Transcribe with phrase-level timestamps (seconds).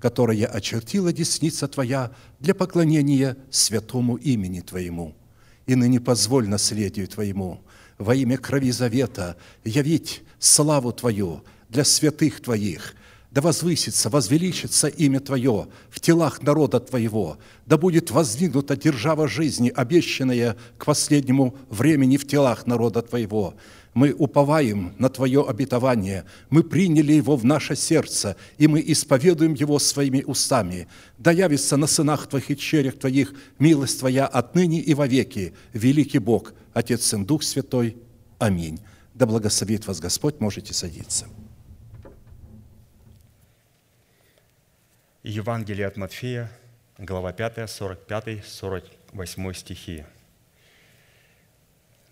[0.00, 2.10] которое очертила десница Твоя
[2.40, 5.14] для поклонения святому имени Твоему.
[5.66, 7.60] И ныне позволь наследию Твоему.
[7.98, 12.94] Во имя крови завета явить славу Твою для святых Твоих,
[13.30, 20.56] да возвысится, возвеличится имя Твое в телах народа Твоего, да будет воздвигнута держава жизни, обещанная
[20.78, 23.54] к последнему времени в телах народа Твоего,
[23.94, 29.78] мы уповаем на Твое обетование, мы приняли его в наше сердце, и мы исповедуем его
[29.78, 30.86] своими устами.
[31.18, 36.54] Да явится на сынах Твоих и черях Твоих милость Твоя отныне и вовеки, великий Бог,
[36.72, 37.96] Отец, Сын, Дух Святой.
[38.38, 38.80] Аминь.
[39.14, 41.26] Да благословит вас Господь, можете садиться.
[45.22, 46.50] Евангелие от Матфея,
[46.96, 50.04] глава 5, 45, 48 стихи.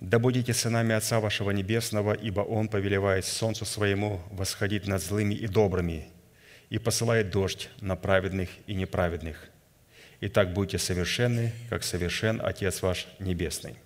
[0.01, 5.49] Да будете сынами Отца вашего Небесного, ибо Он повелевает солнцу своему восходить над злыми и
[5.49, 6.09] добрыми,
[6.71, 9.49] и посылает дождь на праведных и неправедных.
[10.21, 13.77] И так будьте совершенны, как совершен Отец ваш Небесный».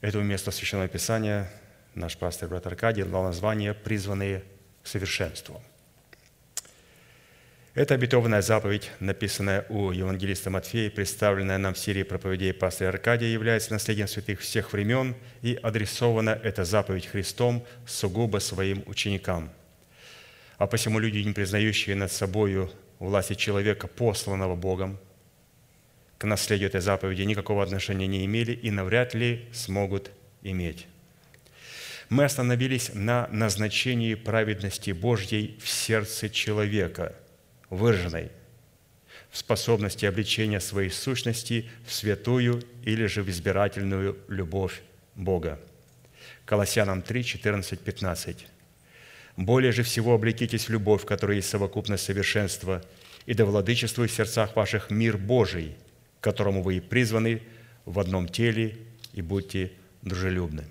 [0.00, 1.48] Этому месту Священного Писания
[1.94, 4.42] наш пастор брат Аркадий дал название «Призванные
[4.82, 5.62] к совершенству».
[7.72, 13.72] Это обетованная заповедь, написанная у евангелиста Матфея, представленная нам в серии проповедей пастыря Аркадия, является
[13.72, 19.50] наследием святых всех времен, и адресована эта заповедь Христом сугубо своим ученикам.
[20.58, 24.98] А посему люди, не признающие над собою власти человека, посланного Богом,
[26.18, 30.10] к наследию этой заповеди никакого отношения не имели и навряд ли смогут
[30.42, 30.88] иметь.
[32.08, 37.14] Мы остановились на назначении праведности Божьей в сердце человека–
[37.70, 38.30] выраженной
[39.30, 44.82] в способности обличения своей сущности в святую или же в избирательную любовь
[45.14, 45.60] Бога.
[46.44, 48.46] Колоссянам 3, 14, 15.
[49.36, 52.84] «Более же всего облекитесь в любовь, которая есть совокупность совершенства,
[53.26, 55.76] и да владычествует в сердцах ваших мир Божий,
[56.20, 57.42] к которому вы и призваны
[57.84, 58.76] в одном теле,
[59.12, 59.70] и будьте
[60.02, 60.64] дружелюбны».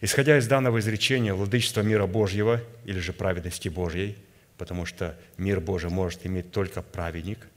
[0.00, 4.16] Исходя из данного изречения, владычество мира Божьего или же праведности Божьей–
[4.58, 7.48] потому что мир Божий может иметь только праведник.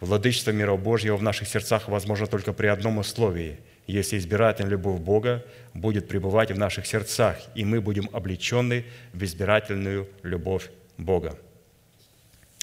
[0.00, 5.44] Владычество мира Божьего в наших сердцах возможно только при одном условии– если избирательная любовь Бога
[5.74, 11.38] будет пребывать в наших сердцах, и мы будем облечены в избирательную любовь Бога.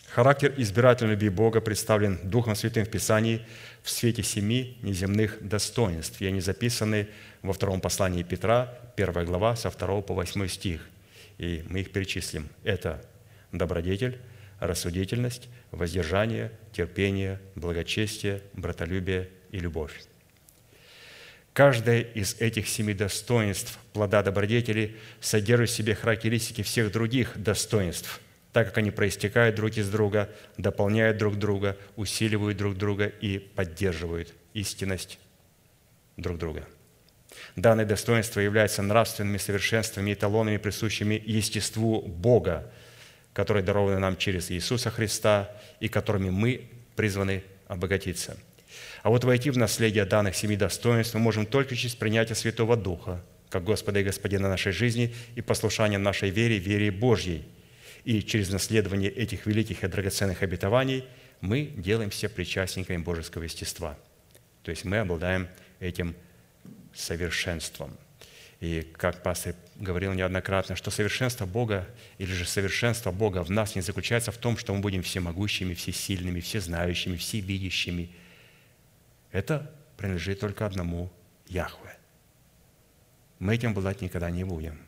[0.10, 3.42] Характер избирательной любви Бога представлен Духом Святым в Писании
[3.82, 7.08] в свете семи неземных достоинств, и они записаны
[7.42, 10.82] во втором послании Петра, первая глава, со 2 по 8 стих.
[11.40, 12.48] И мы их перечислим.
[12.64, 13.04] Это
[13.54, 14.20] добродетель,
[14.60, 20.02] рассудительность, воздержание, терпение, благочестие, братолюбие и любовь.
[21.54, 28.20] Каждое из этих семи достоинств плода добродетели содержит в себе характеристики всех других достоинств,
[28.52, 34.34] так как они проистекают друг из друга, дополняют друг друга, усиливают друг друга и поддерживают
[34.56, 35.20] истинность
[36.18, 36.68] друг друга.
[37.56, 42.72] Данные достоинства являются нравственными совершенствами и эталонами, присущими естеству Бога–
[43.34, 48.38] которые дарованы нам через Иисуса Христа и которыми мы призваны обогатиться.
[49.02, 53.22] А вот войти в наследие данных семи достоинств мы можем только через принятие Святого Духа,
[53.50, 57.46] как Господа и Господина нашей жизни и послушание нашей вере, вере Божьей.
[58.04, 61.06] И через наследование этих великих и драгоценных обетований
[61.42, 63.98] мы делаемся причастниками божеского естества.
[64.64, 65.48] То есть мы обладаем
[65.80, 66.16] этим
[66.94, 67.98] совершенством.
[68.60, 73.82] И как пастор говорил неоднократно, что совершенство Бога или же совершенство Бога в нас не
[73.82, 78.10] заключается в том, что мы будем всемогущими, всесильными, всезнающими, всевидящими.
[79.32, 81.12] Это принадлежит только одному
[81.48, 81.98] Яхве.
[83.40, 84.80] Мы этим обладать никогда не будем.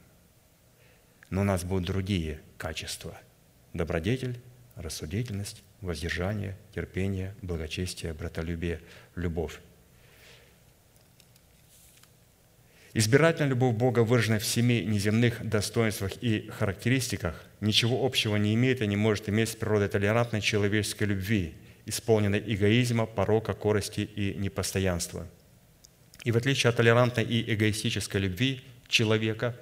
[1.30, 3.18] Но у нас будут другие качества.
[3.74, 4.40] Добродетель,
[4.76, 8.82] рассудительность, воздержание, терпение, благочестие, братолюбие,
[9.16, 9.60] любовь.
[12.98, 18.88] Избирательная любовь Бога, выраженная в семи неземных достоинствах и характеристиках, ничего общего не имеет и
[18.88, 21.56] не может иметь с природой толерантной человеческой любви,
[21.86, 25.28] исполненной эгоизма, порока, корости и непостоянства.
[26.24, 29.58] И в отличие от толерантной и эгоистической любви человека,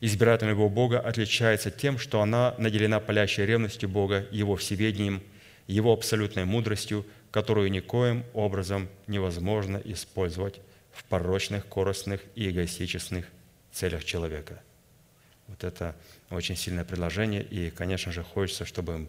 [0.00, 5.24] избирательная его Бога отличается тем, что она наделена палящей ревностью Бога, Его всеведением,
[5.66, 10.60] Его абсолютной мудростью, которую никоим образом невозможно использовать
[10.92, 13.26] в порочных, коростных и эгоистичных
[13.72, 14.62] целях человека.
[15.48, 15.96] Вот это
[16.30, 19.08] очень сильное предложение, и, конечно же, хочется, чтобы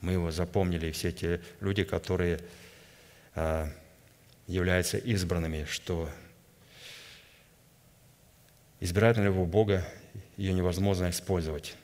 [0.00, 2.40] мы его запомнили, все те люди, которые
[3.34, 3.68] а,
[4.46, 6.08] являются избранными, что
[8.80, 9.86] избирательная его Бога
[10.36, 11.76] ее невозможно использовать.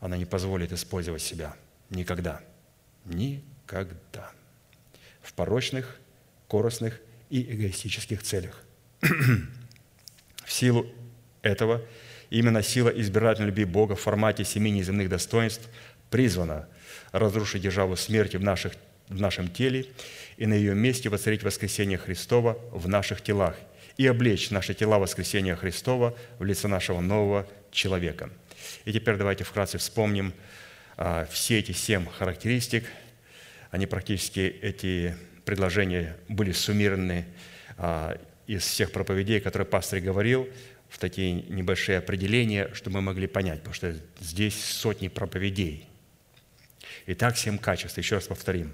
[0.00, 1.56] Она не позволит использовать себя.
[1.90, 2.40] Никогда.
[3.04, 4.30] Никогда.
[5.22, 5.98] В порочных,
[6.48, 7.00] коростных
[7.30, 8.62] и эгоистических целях.
[9.00, 10.86] в силу
[11.42, 11.82] этого
[12.30, 15.68] именно сила избирательной любви Бога в формате семи неземных достоинств
[16.10, 16.68] призвана
[17.12, 18.74] разрушить державу смерти в, наших,
[19.08, 19.86] в нашем теле
[20.36, 23.56] и на ее месте воцарить воскресение Христова в наших телах–
[23.96, 28.30] и облечь наши тела воскресения Христова в лице нашего нового человека.
[28.84, 30.34] И теперь давайте вкратце вспомним
[30.96, 32.84] а, все эти семь характеристик.
[33.70, 37.24] Они практически, эти предложения были суммированы
[37.78, 40.46] а, из всех проповедей, которые пастор говорил,
[40.90, 45.88] в такие небольшие определения, чтобы мы могли понять, потому что здесь сотни проповедей.
[47.06, 48.72] Итак, семь качеств, еще раз повторим.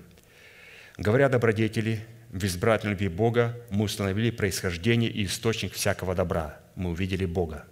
[0.99, 6.59] Говоря добродетели, в избирательной любви Бога мы установили происхождение и источник всякого добра.
[6.75, 7.67] Мы увидели Бога.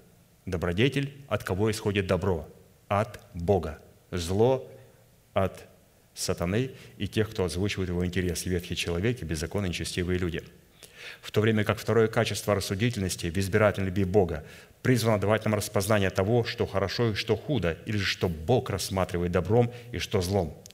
[0.44, 2.48] Добродетель, от кого исходит добро?
[2.88, 3.78] От Бога.
[4.10, 4.70] Зло
[5.32, 5.69] от
[6.14, 10.42] сатаны и тех, кто озвучивает его интерес, ветхий человек и беззаконные нечестивые люди.
[11.20, 14.44] В то время как второе качество рассудительности в избирательной любви Бога
[14.82, 19.32] призвано давать нам распознание того, что хорошо и что худо, или же что Бог рассматривает
[19.32, 20.56] добром и что злом–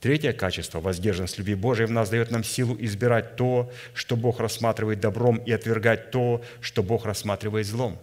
[0.00, 5.00] Третье качество, воздержанность любви Божией в нас дает нам силу избирать то, что Бог рассматривает
[5.00, 7.98] добром, и отвергать то, что Бог рассматривает злом.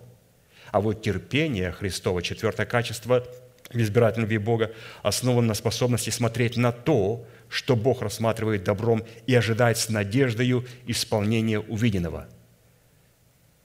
[0.72, 3.26] А вот терпение Христова, четвертое качество
[3.74, 4.72] в избирательной любви Бога,
[5.02, 11.60] основано на способности смотреть на то, что Бог рассматривает добром и ожидать с надеждою исполнения
[11.60, 12.28] увиденного–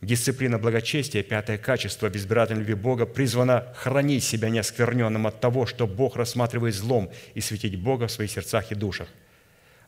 [0.01, 6.15] Дисциплина благочестия, пятое качество безбирательной любви Бога, призвана хранить себя неоскверненным от того, что Бог
[6.15, 9.09] рассматривает злом, и светить Бога в своих сердцах и душах.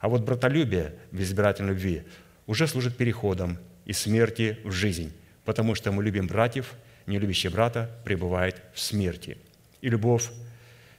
[0.00, 2.02] А вот братолюбие в избирательной любви
[2.48, 5.12] уже служит переходом из смерти в жизнь,
[5.44, 6.72] потому что мы любим братьев,
[7.06, 9.38] не любящий брата пребывает в смерти.
[9.80, 10.28] И любовь,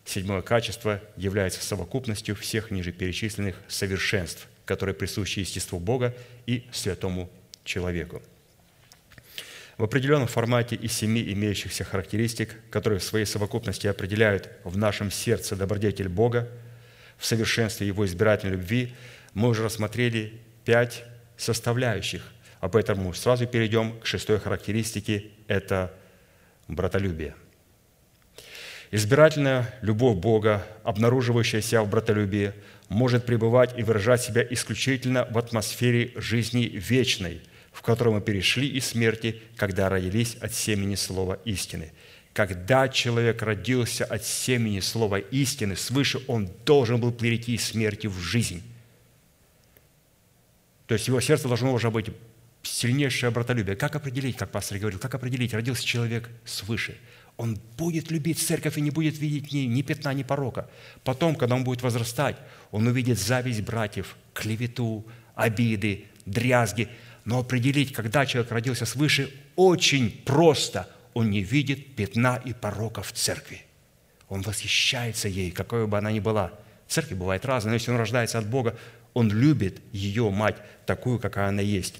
[0.05, 7.29] седьмое качество, является совокупностью всех ниже перечисленных совершенств, которые присущи естеству Бога и святому
[7.63, 8.21] человеку
[9.81, 15.55] в определенном формате из семи имеющихся характеристик, которые в своей совокупности определяют в нашем сердце
[15.55, 16.47] добродетель Бога,
[17.17, 18.93] в совершенстве Его избирательной любви,
[19.33, 21.03] мы уже рассмотрели пять
[21.35, 22.21] составляющих.
[22.59, 25.91] А поэтому сразу перейдем к шестой характеристике– это
[26.67, 27.33] братолюбие.
[28.91, 32.53] Избирательная любовь Бога, обнаруживающаяся в братолюбии,
[32.89, 37.41] может пребывать и выражать себя исключительно в атмосфере жизни вечной–
[37.71, 41.91] в котором мы перешли из смерти, когда родились от семени слова истины.
[42.33, 48.19] Когда человек родился от семени слова истины свыше, он должен был перейти из смерти в
[48.19, 48.61] жизнь.
[50.88, 52.07] То есть его сердце должно уже быть
[52.63, 53.75] сильнейшее братолюбие.
[53.75, 56.97] Как определить, как пастор говорил, как определить, родился человек свыше?
[57.41, 60.69] Он будет любить церковь и не будет видеть ни, ни пятна, ни порока.
[61.03, 62.38] Потом, когда он будет возрастать,
[62.71, 65.05] он увидит зависть братьев, клевету,
[65.36, 66.88] обиды, дрязги–
[67.25, 70.89] но определить, когда человек родился свыше, очень просто.
[71.13, 73.62] Он не видит пятна и порока в церкви.
[74.29, 76.53] Он восхищается ей, какой бы она ни была.
[76.88, 78.77] Церковь бывает разная, но если он рождается от Бога,
[79.13, 80.55] он любит ее мать
[80.86, 82.00] такую, какая она есть.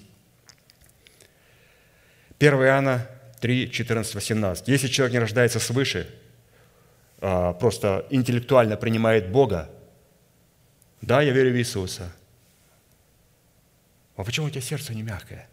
[2.40, 3.08] 1 Иоанна
[3.42, 4.68] 3, 14, 18.
[4.68, 6.08] Если человек не рождается свыше,
[7.20, 9.70] а, просто интеллектуально принимает Бога,
[11.02, 12.14] да, я верю в Иисуса,
[14.16, 15.50] а почему у тебя сердце не мягкое?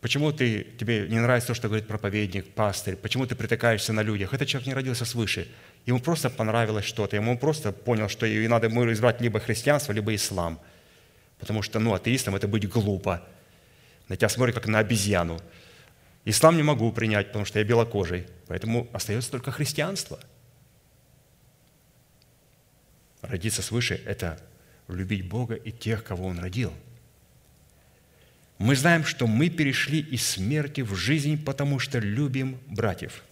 [0.00, 2.94] Почему ты, тебе не нравится то, что говорит проповедник, пастырь?
[2.94, 4.32] Почему ты притыкаешься на людях?
[4.32, 5.48] Этот человек не родился свыше.
[5.86, 7.16] Ему просто понравилось что-то.
[7.16, 10.60] Ему просто понял, что ей надо ему избрать либо христианство, либо ислам.
[11.40, 13.26] Потому что, ну, атеистам это быть глупо.
[14.06, 15.40] На тебя смотрят, как на обезьяну.
[16.24, 18.26] Ислам не могу принять, потому что я белокожий.
[18.46, 20.20] Поэтому остается только христианство.
[23.22, 24.40] Родиться свыше– это
[24.88, 26.72] любить Бога и тех, кого Он родил–
[28.58, 33.22] мы знаем, что мы перешли из смерти в жизнь, потому что любим братьев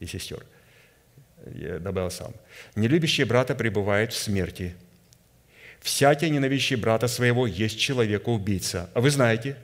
[0.00, 0.44] и сестер.
[1.54, 2.34] Я добавил сам.
[2.74, 4.74] Нелюбящий брата пребывает в смерти.
[5.80, 8.90] Всякий ненавидящий брата своего есть человека-убийца.
[8.94, 9.56] А вы знаете,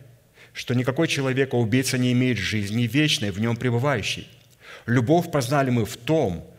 [0.57, 4.27] что никакой человека-убийца не имеет жизни вечной, в нем пребывающей.
[4.87, 6.51] Любовь познали мы в том,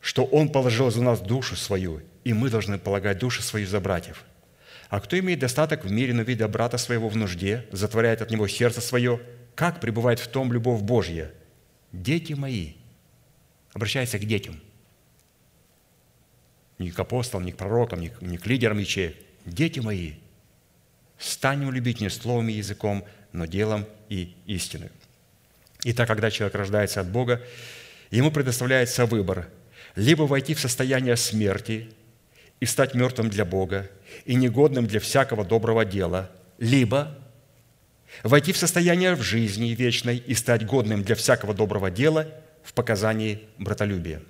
[0.00, 4.24] что Он положил за нас душу свою, и мы должны полагать душу свою за братьев.
[4.88, 8.48] А кто имеет достаток в мире, но видя брата своего в нужде, затворяет от него
[8.48, 9.20] сердце свое,
[9.54, 11.30] как пребывает в том любовь Божья?
[11.92, 12.72] Дети мои,
[13.74, 14.58] обращается к детям,
[16.78, 19.16] не к апостолам, не к пророкам, не к, не к лидерам ячеек.
[19.44, 20.14] Дети мои,
[21.18, 24.90] станем любить не словом и языком, но делом и истиной.
[25.84, 27.42] Итак, когда человек рождается от Бога,
[28.10, 29.48] ему предоставляется выбор–
[29.96, 31.88] либо войти в состояние смерти
[32.60, 33.90] и стать мертвым для Бога
[34.24, 37.16] и негодным для всякого доброго дела, либо
[38.22, 42.28] войти в состояние в жизни вечной и стать годным для всякого доброго дела
[42.62, 44.22] в показании братолюбия.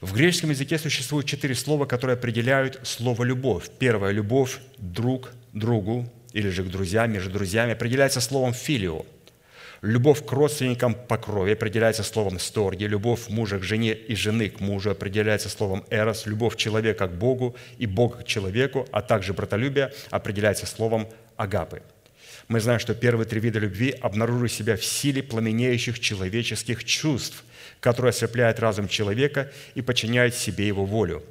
[0.00, 3.68] В греческом языке существует четыре слова, которые определяют слово «любовь».
[3.78, 9.04] Первое– любовь друг другу или же к друзьям, между друзьями, определяется словом «филио».
[9.82, 14.60] Любовь к родственникам по крови определяется словом «сторги», любовь мужа к жене и жены к
[14.60, 19.92] мужу определяется словом «эрос», любовь человека к Богу и Бога к человеку, а также братолюбие
[20.10, 21.82] определяется словом «агапы».
[22.48, 27.44] Мы знаем, что первые три вида любви обнаруживают себя в силе пламенеющих человеческих чувств,
[27.80, 31.22] которые ослепляют разум человека и подчиняют себе его волю.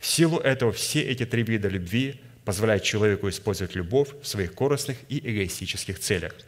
[0.00, 4.96] В силу этого все эти три вида любви позволяют человеку использовать любовь в своих корыстных
[5.08, 6.34] и эгоистических целях–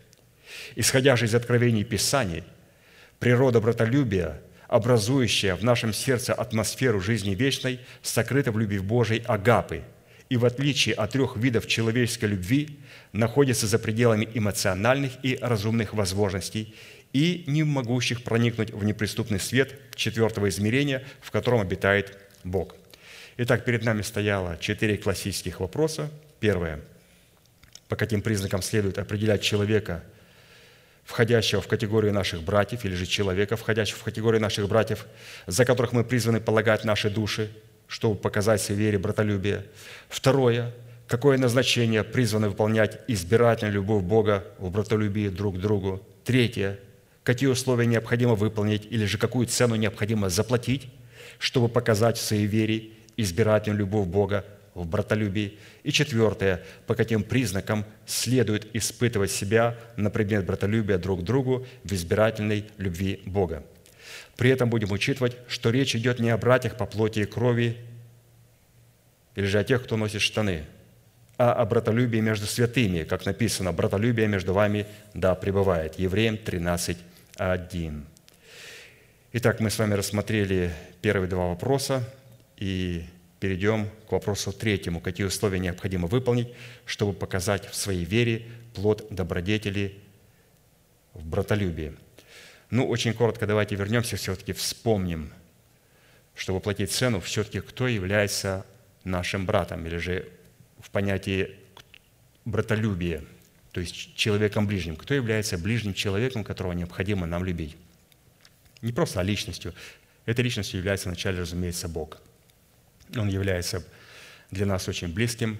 [0.77, 2.45] исходя же из откровений Писаний,
[3.19, 9.83] природа братолюбия, образующая в нашем сердце атмосферу жизни вечной, сокрыта в любви Божией агапы,
[10.31, 12.79] и в отличие от трех видов человеческой любви,
[13.13, 16.75] находится за пределами эмоциональных и разумных возможностей
[17.13, 22.75] и не могущих проникнуть в неприступный свет четвертого измерения, в котором обитает Бог.
[23.37, 26.11] Итак, перед нами стояло четыре классических вопроса.
[26.41, 26.81] Первое.
[27.88, 30.03] По каким признакам следует определять человека–
[31.05, 35.07] входящего в категорию наших братьев, или же человека, входящего в категорию наших братьев,
[35.47, 37.50] за которых мы призваны полагать наши души,
[37.87, 39.67] чтобы показать себе вере братолюбие.
[40.09, 40.73] Второе,
[41.07, 46.03] какое назначение призваны выполнять избирательную любовь Бога в братолюбии друг к другу.
[46.25, 46.79] Третье,
[47.23, 50.88] какие условия необходимо выполнить или же какую цену необходимо заплатить,
[51.38, 54.44] чтобы показать в своей вере избирательную любовь Бога
[54.75, 55.59] в братолюбии.
[55.83, 61.92] И четвертое, по каким признакам следует испытывать себя на предмет братолюбия друг к другу в
[61.92, 63.62] избирательной любви Бога.
[64.37, 67.76] При этом будем учитывать, что речь идет не о братьях по плоти и крови,
[69.37, 70.64] или же о тех, кто носит штаны,
[71.37, 75.99] а о братолюбии между святыми, как написано, братолюбие между вами да пребывает.
[75.99, 76.97] Евреям 13,
[77.37, 78.06] 1.
[79.33, 82.09] Итак, мы с вами рассмотрели первые два вопроса,
[82.57, 83.05] и
[83.41, 85.01] перейдем к вопросу третьему.
[85.01, 86.49] Какие условия необходимо выполнить,
[86.87, 89.99] чтобы показать в своей вере плод добродетели
[91.13, 91.95] в братолюбии?
[92.71, 95.31] Ну, очень коротко давайте вернемся, все-таки вспомним,
[96.35, 98.65] чтобы платить цену, все-таки кто является
[99.05, 100.29] нашим братом, или же
[100.81, 101.55] в понятии
[102.45, 103.23] братолюбия,
[103.73, 104.97] то есть человеком ближним.
[104.97, 107.77] Кто является ближним человеком, которого необходимо нам любить?
[108.81, 109.75] Не просто а личностью.
[110.25, 112.23] Этой личностью является вначале, разумеется, Бог–
[113.16, 113.85] он является
[114.50, 115.59] для нас очень близким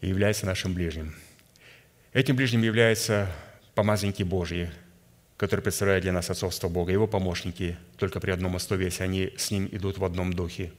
[0.00, 1.14] и является нашим ближним.
[2.12, 3.30] Этим ближним являются
[3.74, 4.70] помазанники Божьи,
[5.36, 9.68] которые представляют для нас отцовство Бога, его помощники, только при одном условии, они с ним
[9.70, 10.72] идут в одном духе.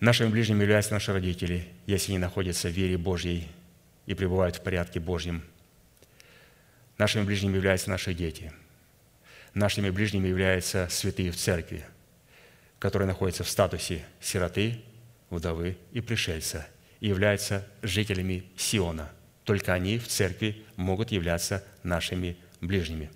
[0.00, 3.48] Нашими ближними являются наши родители, если они находятся в вере Божьей
[4.06, 5.42] и пребывают в порядке Божьем.
[6.98, 8.52] Нашими ближними являются наши дети.
[9.54, 11.84] Нашими ближними являются святые в церкви–
[12.84, 14.78] которые находятся в статусе сироты,
[15.30, 16.66] вдовы и пришельца
[17.00, 19.10] и являются жителями Сиона.
[19.44, 23.10] Только они в церкви могут являться нашими ближними.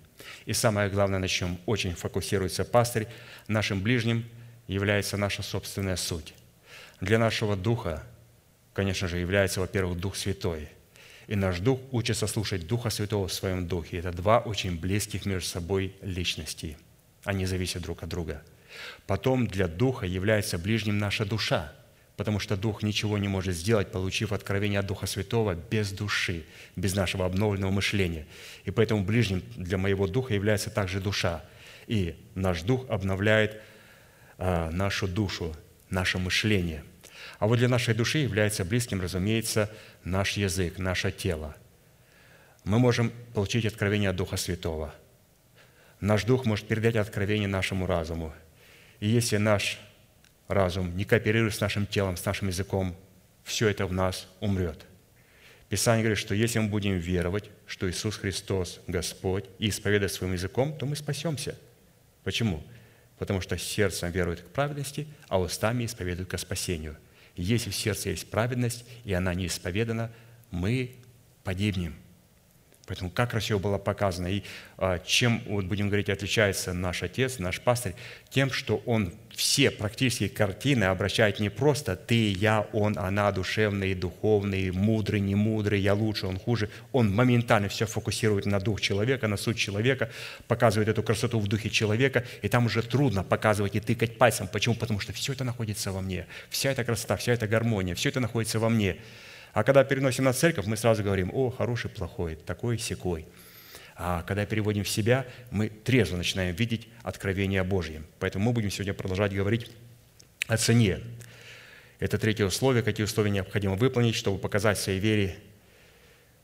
[0.47, 3.07] И самое главное, на чем очень фокусируется пастырь,
[3.47, 4.25] нашим ближним
[4.65, 6.33] является наша собственная суть.
[6.99, 8.01] Для нашего духа,
[8.73, 10.67] конечно же, является, во-первых, Дух Святой.
[11.27, 13.99] И наш дух учится слушать Духа Святого в своем духе.
[13.99, 16.75] Это два очень близких между собой личности.
[17.23, 18.41] Они зависят друг от друга–
[19.07, 21.73] Потом для Духа является ближним наша душа,
[22.15, 26.43] потому что Дух ничего не может сделать, получив откровение от Духа Святого без души,
[26.75, 28.27] без нашего обновленного мышления.
[28.65, 31.43] И поэтому ближним для моего Духа является также душа.
[31.87, 33.61] И наш Дух обновляет
[34.37, 35.55] а, нашу душу,
[35.89, 36.83] наше мышление.
[37.39, 39.71] А вот для нашей души является близким, разумеется,
[40.03, 41.55] наш язык, наше тело.
[42.63, 44.93] Мы можем получить откровение от Духа Святого.
[45.99, 48.33] Наш Дух может передать откровение нашему разуму–
[48.99, 49.79] и если наш
[50.47, 52.95] разум не кооперирует с нашим телом, с нашим языком,
[53.43, 54.85] все это в нас умрет.
[55.69, 60.75] Писание говорит, что если мы будем веровать, что Иисус Христос Господь, и исповедовать своим языком,
[60.77, 61.57] то мы спасемся.
[62.23, 62.63] Почему?
[63.19, 66.97] Потому что сердцем верует к праведности, а устами исповедуют к спасению.
[67.35, 70.11] если в сердце есть праведность, и она не исповедана,
[70.51, 70.95] мы
[71.43, 71.95] погибнем–
[72.89, 74.27] Поэтому как красиво было показано.
[74.27, 74.41] И
[74.79, 77.93] а, чем, вот будем говорить, отличается наш отец, наш пастырь,
[78.31, 84.71] тем, что он все практически картины обращает не просто «ты, я, он, она, душевный, духовный,
[84.71, 86.71] мудрый, не мудрый, я лучше, он хуже».
[86.91, 90.09] Он моментально все фокусирует на дух человека, на суть человека,
[90.47, 94.47] показывает эту красоту в духе человека, и там уже трудно показывать и тыкать пальцем.
[94.47, 94.73] Почему?
[94.73, 96.25] Потому что все это находится во мне.
[96.49, 98.97] Вся эта красота, вся эта гармония, все это находится во мне.
[99.53, 103.25] А когда переносим на церковь, мы сразу говорим, о, хороший, плохой, такой, секой.
[103.95, 108.03] А когда переводим в себя, мы трезво начинаем видеть откровение Божье.
[108.19, 109.69] Поэтому мы будем сегодня продолжать говорить
[110.47, 110.99] о цене.
[111.99, 115.35] Это третье условие, какие условия необходимо выполнить, чтобы показать своей вере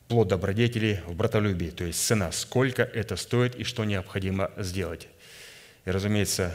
[0.07, 5.07] плод добродетели в братолюбии, то есть цена, сколько это стоит и что необходимо сделать.
[5.85, 6.53] И, разумеется,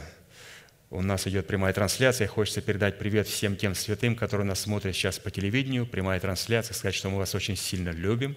[0.91, 2.27] у нас идет прямая трансляция.
[2.27, 5.87] Хочется передать привет всем тем святым, которые нас смотрят сейчас по телевидению.
[5.87, 6.75] Прямая трансляция.
[6.75, 8.35] Сказать, что мы вас очень сильно любим.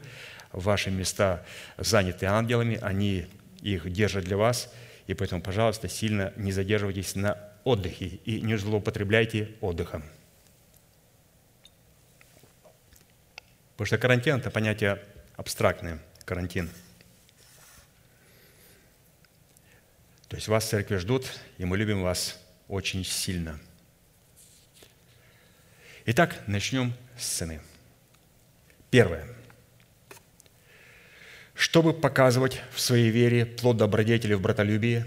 [0.52, 1.44] Ваши места
[1.78, 2.78] заняты ангелами.
[2.80, 3.26] Они
[3.60, 4.72] их держат для вас.
[5.08, 10.04] И поэтому, пожалуйста, сильно не задерживайтесь на отдыхе и не злоупотребляйте отдыхом.
[13.72, 15.02] Потому что карантин– это понятие
[15.34, 15.98] абстрактное.
[16.24, 16.70] Карантин.
[20.28, 21.26] То есть вас в церкви ждут,
[21.58, 23.58] и мы любим вас очень сильно.
[26.06, 27.60] Итак, начнем с цены.
[28.90, 29.26] Первое.
[31.54, 35.04] Чтобы показывать в своей вере плод добродетели в братолюбии,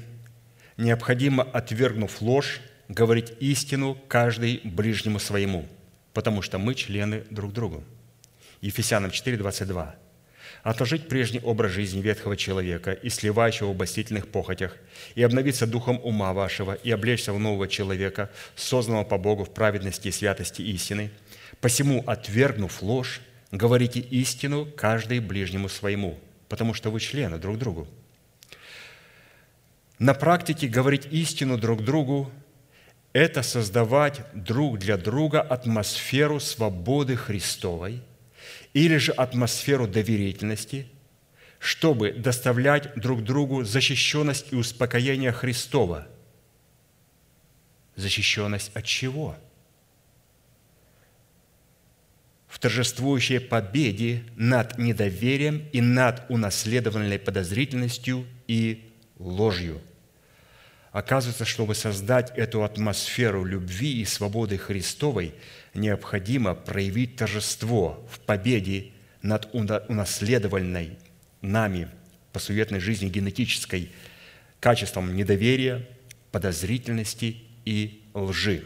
[0.78, 5.68] необходимо, отвергнув ложь, говорить истину каждый ближнему своему,
[6.14, 7.84] потому что мы члены друг другу.
[8.62, 9.96] Ефесянам 4, 22
[10.67, 14.75] отложить прежний образ жизни ветхого человека и сливающего в обостительных похотях,
[15.15, 20.09] и обновиться духом ума вашего, и облечься в нового человека, созданного по Богу в праведности
[20.09, 21.09] и святости истины.
[21.62, 27.88] Посему, отвергнув ложь, говорите истину каждый ближнему своему, потому что вы члены друг другу.
[29.99, 32.30] На практике говорить истину друг другу–
[33.13, 38.01] это создавать друг для друга атмосферу свободы Христовой–
[38.73, 40.88] или же атмосферу доверительности,
[41.60, 46.07] чтобы доставлять друг другу защищенность и успокоение Христова.
[47.95, 49.36] Защищенность от чего?
[52.47, 59.81] В торжествующей победе над недоверием и над унаследованной подозрительностью и ложью.
[60.91, 65.34] Оказывается, чтобы создать эту атмосферу любви и свободы Христовой–
[65.78, 70.97] необходимо проявить торжество в победе над унаследованной
[71.41, 71.89] нами
[72.34, 73.91] по суетной жизни генетической
[74.60, 75.88] качеством недоверия,
[76.32, 78.65] подозрительности и лжи.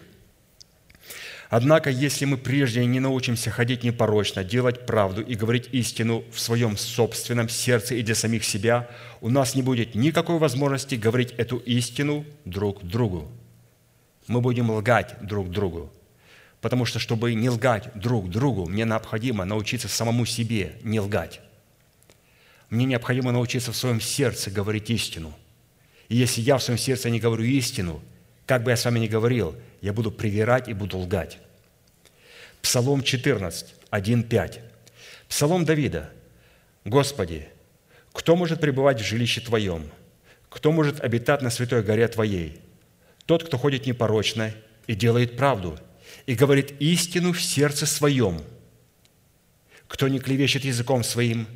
[1.52, 6.78] Однако, если мы прежде не научимся ходить непорочно, делать правду и говорить истину в своем
[6.78, 12.26] собственном сердце и для самих себя, у нас не будет никакой возможности говорить эту истину
[12.46, 13.30] друг другу.
[14.28, 15.92] Мы будем лгать друг другу.
[16.62, 21.42] Потому что, чтобы не лгать друг другу, мне необходимо научиться самому себе не лгать.
[22.70, 25.34] Мне необходимо научиться в своем сердце говорить истину.
[26.08, 28.02] И если я в своем сердце не говорю истину,
[28.46, 31.40] как бы я с вами ни говорил, я буду привирать и буду лгать.
[32.62, 34.60] Псалом 14, 1, 5.
[35.28, 36.10] Псалом Давида.
[36.86, 37.48] «Господи,
[38.12, 39.90] кто может пребывать в жилище Твоем?
[40.50, 42.60] Кто может обитать на святой горе Твоей?
[43.26, 44.54] Тот, кто ходит непорочно
[44.88, 45.80] и делает правду–
[46.26, 48.42] и говорит истину в сердце своем.
[49.88, 51.48] Кто не клевещет языком своим,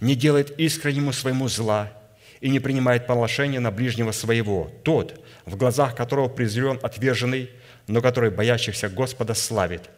[0.00, 1.92] не делает искреннему своему зла
[2.40, 7.50] и не принимает положение на ближнего своего, тот, в глазах которого презрен отверженный,
[7.86, 9.90] но который боящихся Господа славит.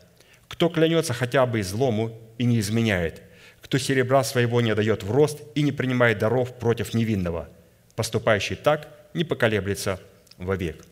[0.48, 3.22] Кто клянется хотя бы и злому и не изменяет,
[3.60, 7.48] кто серебра своего не дает в рост и не принимает даров против невинного,
[7.96, 10.00] поступающий так не поколеблется
[10.36, 10.84] вовек.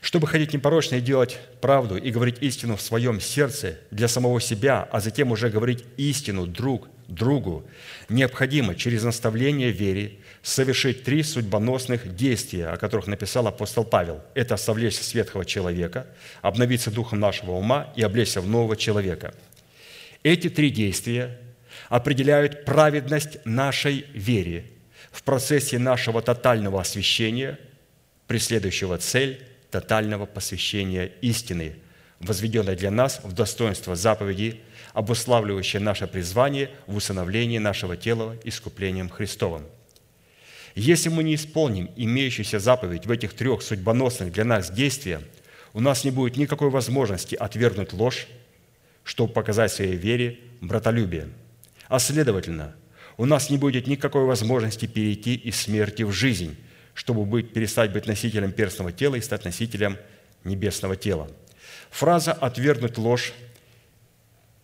[0.00, 4.86] Чтобы ходить непорочно и делать правду и говорить истину в своем сердце для самого себя,
[4.92, 7.64] а затем уже говорить истину друг другу,
[8.08, 14.20] необходимо через наставление вере совершить три судьбоносных действия, о которых написал апостол Павел.
[14.34, 16.06] Это совлечься с ветхого человека,
[16.42, 19.34] обновиться духом нашего ума и облечься в нового человека.
[20.22, 21.40] Эти три действия
[21.88, 24.66] определяют праведность нашей вере
[25.10, 27.58] в процессе нашего тотального освящения,
[28.26, 31.76] преследующего цель тотального посвящения истины,
[32.20, 34.60] возведенной для нас в достоинство заповеди,
[34.92, 39.64] обуславливающей наше призвание в усыновлении нашего тела искуплением Христовым.
[40.74, 45.22] Если мы не исполним имеющуюся заповедь в этих трех судьбоносных для нас действиях,
[45.72, 48.26] у нас не будет никакой возможности отвергнуть ложь,
[49.04, 51.28] чтобы показать своей вере братолюбие.
[51.88, 52.74] А следовательно,
[53.16, 56.56] у нас не будет никакой возможности перейти из смерти в жизнь,
[56.94, 59.96] чтобы быть, перестать быть носителем перстного тела и стать носителем
[60.42, 61.30] небесного тела.
[61.90, 63.32] Фраза «отвергнуть ложь»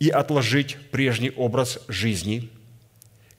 [0.00, 2.50] и «отложить прежний образ жизни»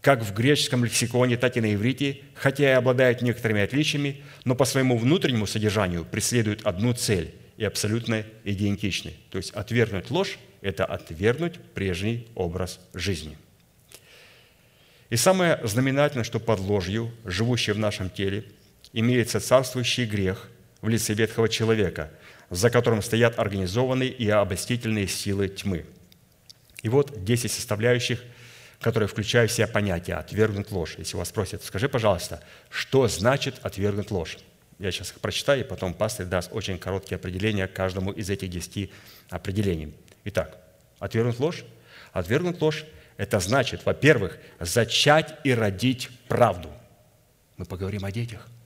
[0.02, 4.66] как в греческом лексиконе, так и на иврите, хотя и обладает некоторыми отличиями, но по
[4.66, 9.14] своему внутреннему содержанию преследуют одну цель и абсолютно идентичны.
[9.30, 13.38] То есть отвергнуть ложь– это отвергнуть прежний образ жизни.
[15.12, 18.46] И самое знаменательное, что под ложью, живущей в нашем теле,
[18.94, 20.50] имеется царствующий грех
[20.82, 22.12] в лице ветхого человека,
[22.50, 25.86] за которым стоят организованные и обостительные силы тьмы.
[26.82, 28.24] И вот 10 составляющих,
[28.82, 30.96] которые включают в себя понятие «отвергнуть ложь».
[30.98, 34.38] Если вас спросят, скажи, пожалуйста, что значит «отвергнуть ложь»?
[34.80, 38.92] Я сейчас их прочитаю, и потом пастор даст очень короткие определения каждому из этих десяти
[39.30, 39.94] определений.
[40.26, 40.58] Итак,
[41.00, 41.64] отвергнуть ложь?
[42.12, 42.86] Отвергнуть ложь–
[43.18, 46.72] это значит, во-первых, зачать и родить правду.
[47.58, 48.48] Мы поговорим о детях–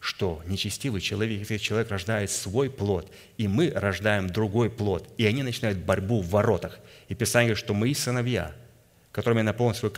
[0.00, 5.78] что нечестивый человек, человек рождает свой плод, и мы рождаем другой плод, и они начинают
[5.78, 6.78] борьбу в воротах.
[7.08, 8.52] И Писание говорит, что мои сыновья,
[9.12, 9.92] которыми я наполнил свой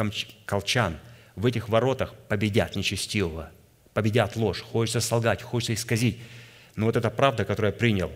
[0.47, 0.99] колчан,
[1.37, 3.51] в этих воротах победят нечестивого,
[3.95, 4.61] победят ложь.
[4.61, 6.19] Хочется солгать, хочется исказить.
[6.77, 8.13] Но вот эта правда, которую я принял,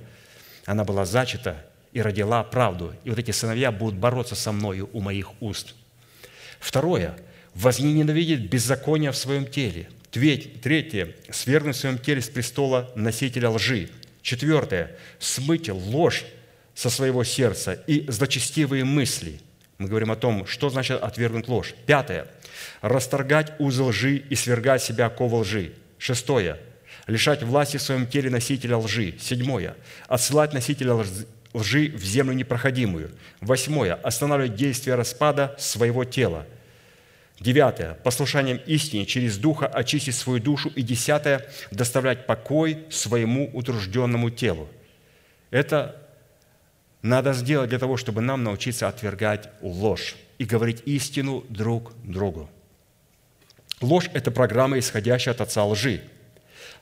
[0.64, 2.94] она была зачата и родила правду.
[3.04, 5.74] И вот эти сыновья будут бороться со мною у моих уст.
[6.60, 7.16] Второе.
[7.54, 9.88] Возненавидеть беззаконие в своем теле–
[10.62, 11.14] Третье.
[11.30, 13.90] Свергнуть в своем теле с престола носителя лжи.
[14.22, 14.96] Четвертое.
[15.18, 16.24] Смыть ложь
[16.74, 19.40] со своего сердца и злочестивые мысли.
[19.78, 21.74] Мы говорим о том, что значит отвергнуть ложь.
[21.84, 22.26] Пятое.
[22.80, 25.72] Расторгать узел лжи и свергать себя ковы лжи.
[25.98, 26.58] Шестое.
[27.06, 29.14] Лишать власти в своем теле носителя лжи.
[29.20, 29.76] Седьмое.
[30.08, 30.94] Отсылать носителя
[31.52, 33.10] лжи в землю непроходимую.
[33.40, 33.94] Восьмое.
[33.94, 36.46] Останавливать действие распада своего тела.
[37.38, 37.94] Девятое.
[38.02, 40.70] Послушанием истине через Духа очистить свою душу.
[40.70, 41.46] И десятое.
[41.70, 44.68] Доставлять покой своему утружденному телу.
[45.50, 46.05] Это
[47.02, 52.48] надо сделать для того, чтобы нам научиться отвергать ложь и говорить истину друг другу.
[53.80, 56.02] Ложь– это программа, исходящая от отца лжи.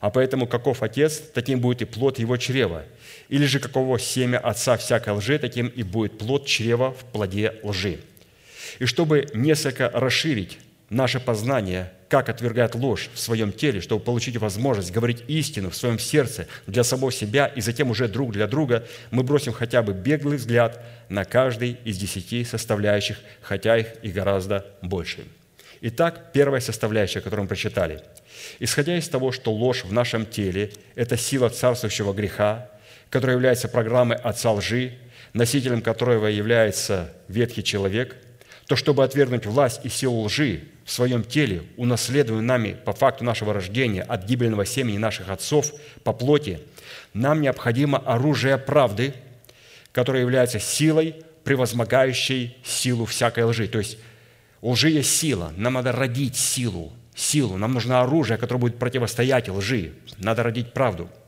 [0.00, 2.84] А поэтому каков отец, таким будет и плод его чрева.
[3.28, 8.00] Или же каково семя отца всякой лжи, таким и будет плод чрева в плоде лжи.
[8.78, 10.58] И чтобы несколько расширить
[10.90, 15.98] наше познание, как отвергать ложь в своем теле, чтобы получить возможность говорить истину в своем
[15.98, 20.36] сердце для самого себя и затем уже друг для друга, мы бросим хотя бы беглый
[20.36, 25.24] взгляд на каждый из десяти составляющих, хотя их и гораздо больше.
[25.80, 28.00] Итак, первая составляющая, которую мы прочитали.
[28.60, 32.70] Исходя из того, что ложь в нашем теле– это сила царствующего греха,
[33.10, 34.92] которая является программой отца лжи,
[35.32, 38.16] носителем которого является ветхий человек–
[38.66, 43.52] то чтобы отвергнуть власть и силу лжи в своем теле, унаследуемую нами по факту нашего
[43.52, 45.72] рождения от гибельного семени наших отцов
[46.02, 46.60] по плоти,
[47.12, 49.14] нам необходимо оружие правды,
[49.92, 53.68] которое является силой, превозмогающей силу всякой лжи.
[53.68, 53.98] То есть
[54.60, 59.48] у лжи есть сила, нам надо родить силу, силу, нам нужно оружие, которое будет противостоять
[59.48, 61.10] лжи, надо родить правду–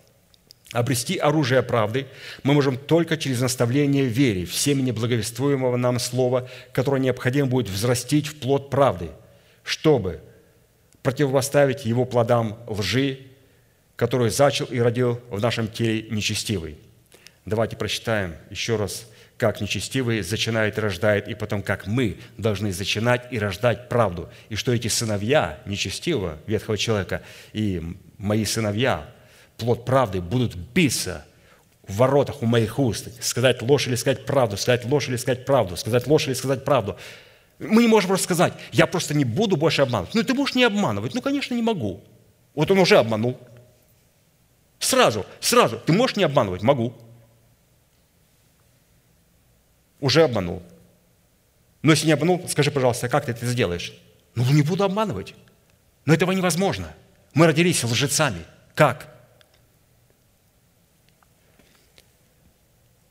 [0.77, 2.07] Обрести оружие правды
[2.43, 8.27] мы можем только через наставление вере в семени благовествуемого нам слова, которое необходимо будет взрастить
[8.27, 9.09] в плод правды,
[9.63, 10.21] чтобы
[11.03, 13.21] противопоставить его плодам лжи,
[13.97, 16.77] которую зачал и родил в нашем теле нечестивый.
[17.47, 19.07] Давайте прочитаем еще раз,
[19.39, 24.29] как нечестивый зачинает и рождает, и потом, как мы должны зачинать и рождать правду.
[24.51, 27.23] И что эти сыновья нечестивого ветхого человека
[27.55, 27.83] и
[28.19, 29.09] мои сыновья,
[29.57, 31.25] плод правды будут биться
[31.87, 33.09] в воротах у моих уст.
[33.23, 36.97] Сказать ложь или сказать правду, сказать ложь или сказать правду, сказать ложь или сказать правду.
[37.59, 40.15] Мы не можем просто сказать, я просто не буду больше обманывать.
[40.15, 41.15] Ну, ты можешь не обманывать.
[41.15, 42.03] Ну, конечно, не могу.
[42.55, 43.39] Вот он уже обманул.
[44.79, 45.79] Сразу, сразу.
[45.79, 46.63] Ты можешь не обманывать?
[46.63, 46.95] Могу.
[50.01, 50.63] Уже обманул.
[51.83, 53.95] Но если не обманул, скажи, пожалуйста, как ты это сделаешь?
[54.35, 55.35] Ну, не буду обманывать.
[56.05, 56.93] Но этого невозможно.
[57.33, 58.45] Мы родились лжецами.
[58.75, 59.16] Как?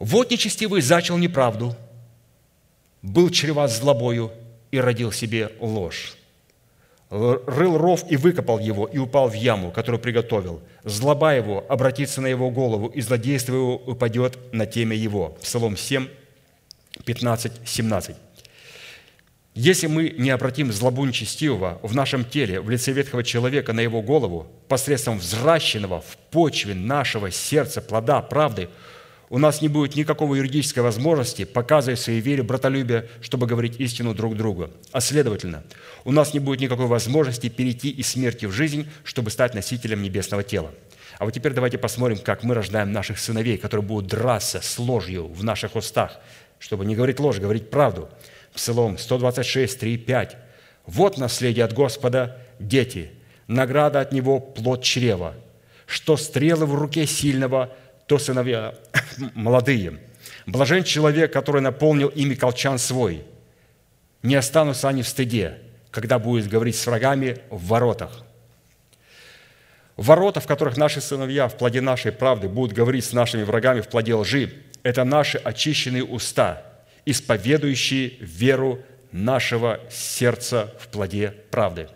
[0.05, 1.75] Вот нечестивый зачал неправду,
[3.01, 4.31] был чреват злобою
[4.69, 6.15] и родил себе ложь.
[7.09, 10.61] рыл ров и выкопал его, и упал в яму, которую приготовил.
[10.83, 15.29] Злоба его обратится на его голову, и злодейство его упадет на теме его».
[15.41, 16.07] Псалом 7,
[17.03, 18.15] 15, 17.
[19.55, 24.03] Если мы не обратим злобу нечестивого в нашем теле, в лице ветхого человека на его
[24.03, 28.69] голову, посредством взращенного в почве нашего сердца плода правды–
[29.29, 34.35] у нас не будет никакой юридической возможности показывать своей вере братолюбие, чтобы говорить истину друг
[34.35, 34.69] другу.
[34.91, 35.63] А следовательно,
[36.03, 40.43] у нас не будет никакой возможности перейти из смерти в жизнь, чтобы стать носителем небесного
[40.43, 40.71] тела.
[41.17, 45.27] А вот теперь давайте посмотрим, как мы рождаем наших сыновей, которые будут драться с ложью
[45.27, 46.19] в наших устах,
[46.59, 48.09] чтобы не говорить ложь, говорить правду.
[48.53, 50.37] Псалом 126, 3, 5.
[50.85, 53.11] «Вот наследие от Господа, дети,
[53.47, 55.33] награда от Него– плод чрева,
[55.87, 57.73] что стрелы в руке сильного–
[58.07, 58.75] то сыновья
[59.33, 59.99] молодые.
[60.45, 63.23] Блажен человек, который наполнил ими колчан свой.
[64.21, 65.59] Не останутся они в стыде,
[65.91, 68.23] когда будет говорить с врагами в воротах.
[69.97, 73.87] Ворота, в которых наши сыновья в плоде нашей правды будут говорить с нашими врагами в
[73.87, 74.51] плоде лжи,
[74.83, 76.63] это наши очищенные уста,
[77.05, 81.87] исповедующие веру нашего сердца в плоде правды.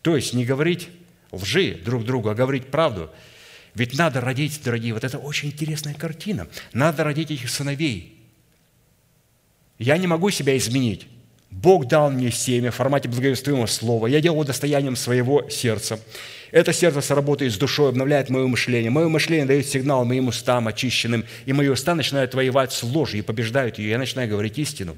[0.00, 0.88] То есть не говорить
[1.32, 3.10] лжи друг другу, а говорить правду–
[3.74, 6.46] ведь надо родить, дорогие, вот это очень интересная картина.
[6.72, 8.20] Надо родить этих сыновей.
[9.78, 11.06] Я не могу себя изменить.
[11.50, 14.06] Бог дал мне семя в формате благовествуемого слова.
[14.06, 16.00] Я делаю достоянием своего сердца.
[16.50, 18.90] Это сердце сработает с душой, обновляет мое мышление.
[18.90, 23.22] Мое мышление дает сигнал моим устам очищенным, и мои уста начинают воевать с ложью и
[23.22, 23.90] побеждают ее.
[23.90, 24.96] Я начинаю говорить истину.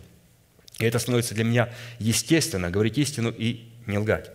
[0.78, 4.30] И это становится для меня естественно, говорить истину и не лгать.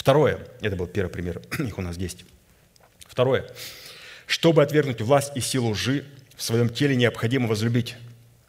[0.00, 2.24] Второе, это был первый пример, их у нас 10.
[3.00, 3.46] Второе,
[4.26, 7.96] чтобы отвергнуть власть и силу лжи в своем теле, необходимо возлюбить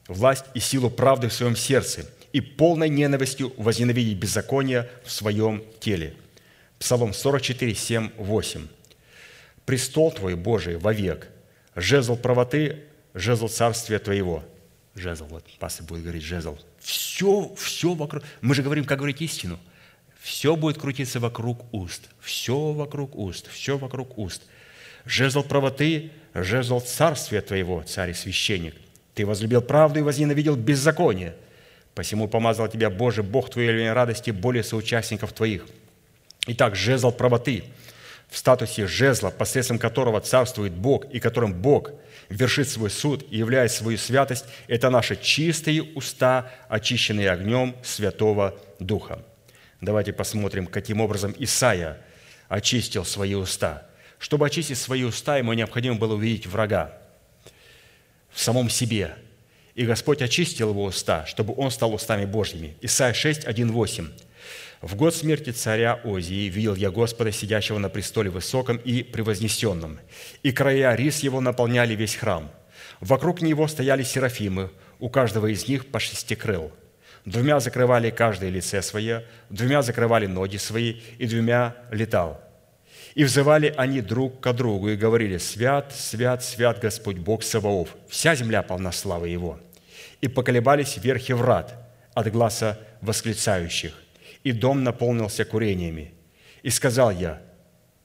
[0.07, 6.13] власть и силу правды в своем сердце и полной ненавистью возненавидеть беззаконие в своем теле.
[6.79, 8.67] Псалом 44, 7, 8.
[9.65, 11.27] «Престол Твой, Божий, вовек,
[11.75, 14.41] жезл правоты, жезл царствия Твоего».
[14.95, 16.57] Жезл, вот пастор будет говорить жезл.
[16.79, 18.23] Все, все вокруг.
[18.39, 19.59] Мы же говорим, как говорить истину–
[20.21, 22.09] все будет крутиться вокруг уст.
[22.19, 23.49] Все вокруг уст.
[23.49, 24.43] Все вокруг уст.
[25.03, 28.75] Жезл правоты, жезл царствия твоего, царь и священник.
[29.15, 31.33] Ты возлюбил правду и возненавидел беззаконие.
[31.95, 35.65] Посему помазал тебя Боже, Бог твоей радости, более соучастников твоих.
[36.45, 37.63] Итак, жезл правоты
[38.29, 41.91] в статусе жезла, посредством которого царствует Бог и которым Бог
[42.29, 49.23] вершит свой суд и являет свою святость, это наши чистые уста, очищенные огнем Святого Духа.
[49.81, 51.99] Давайте посмотрим, каким образом Исаия
[52.47, 53.87] очистил свои уста.
[54.19, 56.93] Чтобы очистить свои уста, ему необходимо было увидеть врага
[58.29, 59.15] в самом себе.
[59.73, 62.75] И Господь очистил его уста, чтобы он стал устами Божьими.
[62.81, 64.09] Исайя 6, 1, 8.
[64.81, 69.99] «В год смерти царя Озии видел я Господа, сидящего на престоле высоком и превознесенном,
[70.43, 72.51] и края рис его наполняли весь храм.
[72.99, 76.71] Вокруг него стояли серафимы, у каждого из них по шести крыл–
[77.25, 82.41] Двумя закрывали каждое лице свое, двумя закрывали ноги свои, и двумя летал.
[83.13, 88.35] И взывали они друг к другу и говорили, «Свят, свят, свят Господь Бог Саваоф, вся
[88.35, 89.59] земля полна славы Его».
[90.21, 91.75] И поколебались верхи врат
[92.13, 93.93] от глаза восклицающих,
[94.43, 96.13] и дом наполнился курениями.
[96.63, 97.41] И сказал я,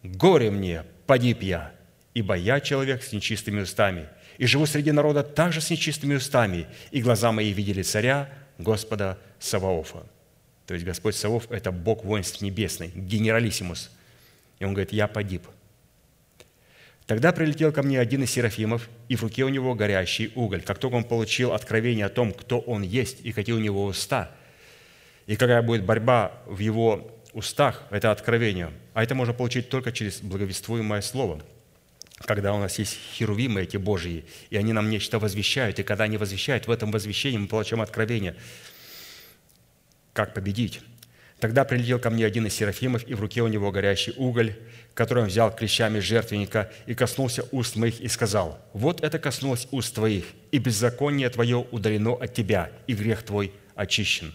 [0.02, 1.72] «Горе мне, погиб я,
[2.14, 7.00] ибо я человек с нечистыми устами, и живу среди народа также с нечистыми устами, и
[7.00, 10.04] глаза мои видели царя, Господа Саваофа.
[10.66, 13.90] То есть Господь Саваоф– это Бог воинств небесный, генералиссимус.
[14.58, 15.46] И он говорит, я погиб.
[17.06, 20.62] Тогда прилетел ко мне один из серафимов, и в руке у него горящий уголь.
[20.62, 24.32] Как только он получил откровение о том, кто он есть и какие у него уста,
[25.26, 28.72] и какая будет борьба в его устах, это откровение.
[28.92, 31.42] А это можно получить только через благовествуемое слово–
[32.18, 36.16] когда у нас есть херувимы эти Божьи, и они нам нечто возвещают, и когда они
[36.16, 38.36] возвещают, в этом возвещении мы получаем откровение,
[40.12, 40.80] как победить.
[41.38, 44.54] Тогда прилетел ко мне один из серафимов, и в руке у него горящий уголь,
[44.94, 49.94] который он взял клещами жертвенника, и коснулся уст моих, и сказал, «Вот это коснулось уст
[49.94, 54.32] твоих, и беззаконие твое удалено от тебя, и грех твой очищен».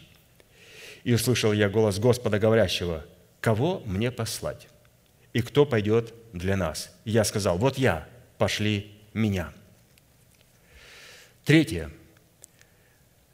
[1.03, 3.03] И услышал я голос Господа, говорящего,
[3.39, 4.67] «Кого мне послать?
[5.33, 6.93] И кто пойдет для нас.
[7.05, 9.53] Я сказал, вот я, пошли меня.
[11.45, 11.89] Третье.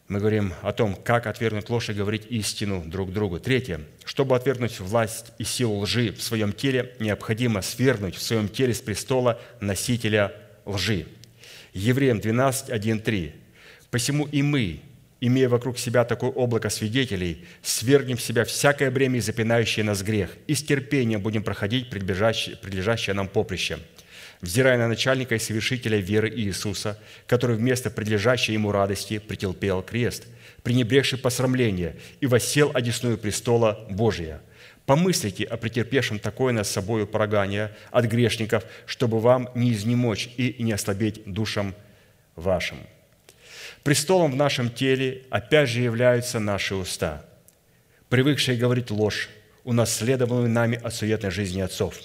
[0.08, 3.40] Мы говорим о том, как отвергнуть ложь и говорить истину друг другу.
[3.40, 3.82] Третье.
[4.06, 8.80] Чтобы отвергнуть власть и силу лжи в своем теле, необходимо свергнуть в своем теле с
[8.80, 10.34] престола носителя
[10.66, 11.08] лжи.
[11.74, 13.36] Евреям 12, 1, 3.
[13.92, 14.80] «Посему и мы,
[15.22, 20.32] имея вокруг себя такое облако свидетелей, свергнем в себя всякое бремя и запинающее нас грех,
[20.48, 23.80] и с терпением будем проходить предлежащее, нам поприще,
[24.42, 30.28] взирая на начальника и совершителя веры Иисуса, который вместо предлежащей ему радости претерпел крест,
[30.64, 34.42] пренебрегший посрамление, и воссел одесную престола Божия–
[34.88, 40.72] Помыслите о претерпевшем такое над собою поругание от грешников, чтобы вам не изнемочь и не
[40.72, 41.76] ослабеть душам
[42.38, 42.78] вашим.
[43.88, 47.26] Престолом в нашем теле опять же являются наши уста,
[48.10, 49.30] привыкшие говорить ложь,
[49.64, 51.96] унаследованную нами от суетной жизни отцов.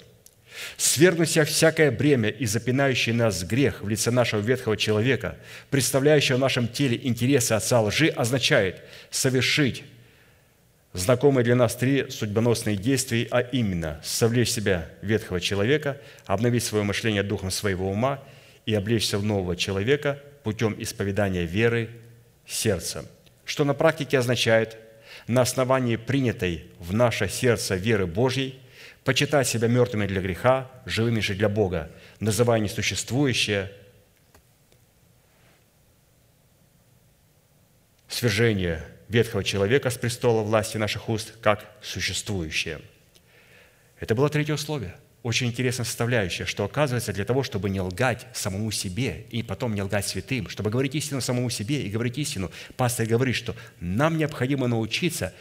[0.77, 5.35] Свергнуть себя всякое бремя и запинающий нас грех в лице нашего ветхого человека,
[5.71, 9.83] представляющего в нашем теле интересы отца лжи, означает совершить
[10.93, 17.23] знакомые для нас три судьбоносные действия, а именно совлечь себя ветхого человека, обновить свое мышление
[17.23, 18.23] духом своего ума
[18.65, 21.89] и облечься в нового человека путем исповедания веры
[22.45, 23.07] сердцем.
[23.45, 24.77] Что на практике означает
[25.27, 28.59] на основании принятой в наше сердце веры Божьей
[29.03, 33.71] почитать себя мертвыми для греха, живыми же для Бога, называя несуществующее
[38.07, 42.81] свержение ветхого человека с престола власти наших уст как существующее.
[43.99, 44.95] Это было третье условие.
[45.23, 49.81] Очень интересная составляющая, что оказывается для того, чтобы не лгать самому себе и потом не
[49.81, 54.67] лгать святым, чтобы говорить истину самому себе и говорить истину, пастор говорит, что нам необходимо
[54.67, 55.33] научиться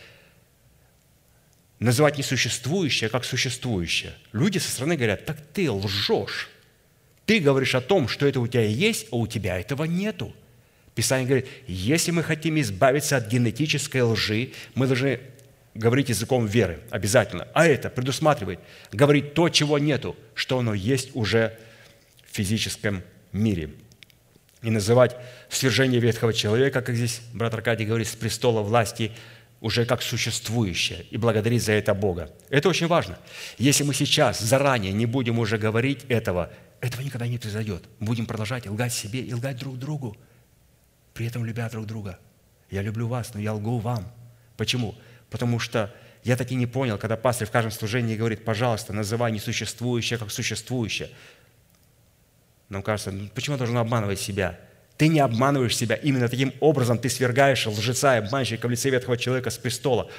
[1.81, 4.15] называть несуществующее как существующее.
[4.33, 6.49] Люди со стороны говорят, так ты лжешь.
[7.27, 10.33] Ты говоришь о том, что это у тебя есть, а у тебя этого нету.
[10.95, 15.19] Писание говорит, если мы хотим избавиться от генетической лжи, мы должны
[15.75, 17.49] говорить языком веры, обязательно.
[17.55, 21.59] А это предусматривает говорить то, чего нету, что оно есть уже
[22.27, 23.71] в физическом мире.
[24.63, 25.17] И называть
[25.49, 29.13] свержение ветхого человека, как здесь брат Аркадий говорит, с престола власти
[29.61, 32.31] уже как существующее, и благодарить за это Бога.
[32.49, 33.19] Это очень важно.
[33.59, 37.85] Если мы сейчас заранее не будем уже говорить этого, этого никогда не произойдет.
[38.01, 40.17] Будем продолжать лгать себе и лгать друг другу–
[41.15, 42.19] при этом любя друг друга.
[42.71, 44.11] Я люблю вас, но я лгу вам.
[44.57, 44.95] Почему?
[45.33, 45.93] Потому что
[46.23, 50.31] я так и не понял, когда пастор в каждом служении говорит, пожалуйста, называй несуществующее как
[50.31, 51.11] существующее.
[52.69, 54.61] Нам кажется, ну, почему я должен обманывать себя?
[54.97, 55.97] Ты не обманываешь себя.
[55.97, 60.11] Именно таким образом ты свергаешь лжеца и обманщика в лице ветхого человека с престола.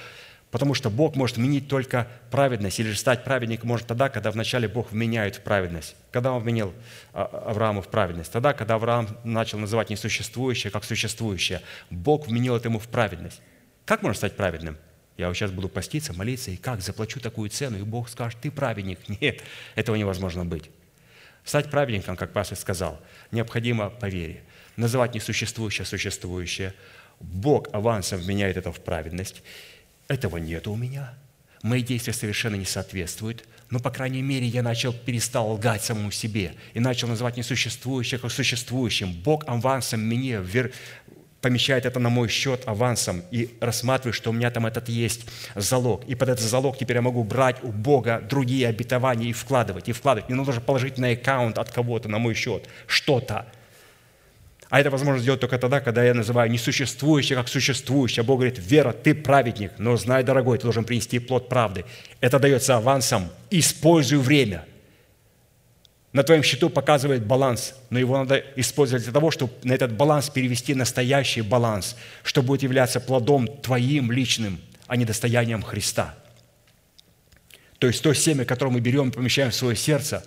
[0.51, 4.67] Потому что Бог может менять только праведность, или же стать праведником может тогда, когда вначале
[4.67, 5.95] Бог вменяет в праведность.
[6.11, 6.73] Когда Он вменил
[7.11, 8.31] а, Аврааму в праведность?
[8.31, 11.61] Тогда, когда Авраам начал называть несуществующее как существующее.
[11.89, 13.41] Бог вменил это ему в праведность.
[13.85, 14.77] Как можно стать праведным?
[15.17, 16.81] Я вот сейчас буду поститься, молиться, и как?
[16.81, 18.99] Заплачу такую цену, и Бог скажет, ты праведник.
[19.21, 19.41] Нет,
[19.75, 20.69] этого невозможно быть.
[21.43, 22.99] Стать праведником, как пастор сказал,
[23.31, 24.43] необходимо по вере.
[24.75, 26.73] Называть несуществующее существующее.
[27.19, 29.43] Бог авансом вменяет это в праведность.
[30.07, 31.13] Этого нет у меня.
[31.61, 36.53] Мои действия совершенно не соответствуют, но, по крайней мере, я начал, перестал лгать самому себе
[36.73, 39.13] и начал называть несуществующее как существующим.
[39.13, 40.73] Бог авансом мне вер...
[41.43, 46.03] помещает это на мой счет авансом и рассматривает, что у меня там этот есть залог.
[46.05, 49.91] И под этот залог теперь я могу брать у Бога другие обетования и вкладывать, и
[49.91, 50.29] вкладывать.
[50.29, 53.45] Мне нужно положить на аккаунт от кого-то на мой счет что-то–
[54.73, 58.21] а это возможно сделать только тогда, когда я называю несуществующее как существующее.
[58.21, 61.85] А Бог говорит, вера, ты праведник, но знай, дорогой, ты должен принести плод правды.
[62.21, 63.29] Это дается авансом.
[63.51, 64.65] Используй время.
[66.13, 70.29] На твоем счету показывает баланс, но его надо использовать для того, чтобы на этот баланс
[70.29, 76.15] перевести настоящий баланс, что будет являться плодом твоим личным, а не достоянием Христа.
[77.79, 80.23] То есть то семя, которое мы берем и помещаем в свое сердце,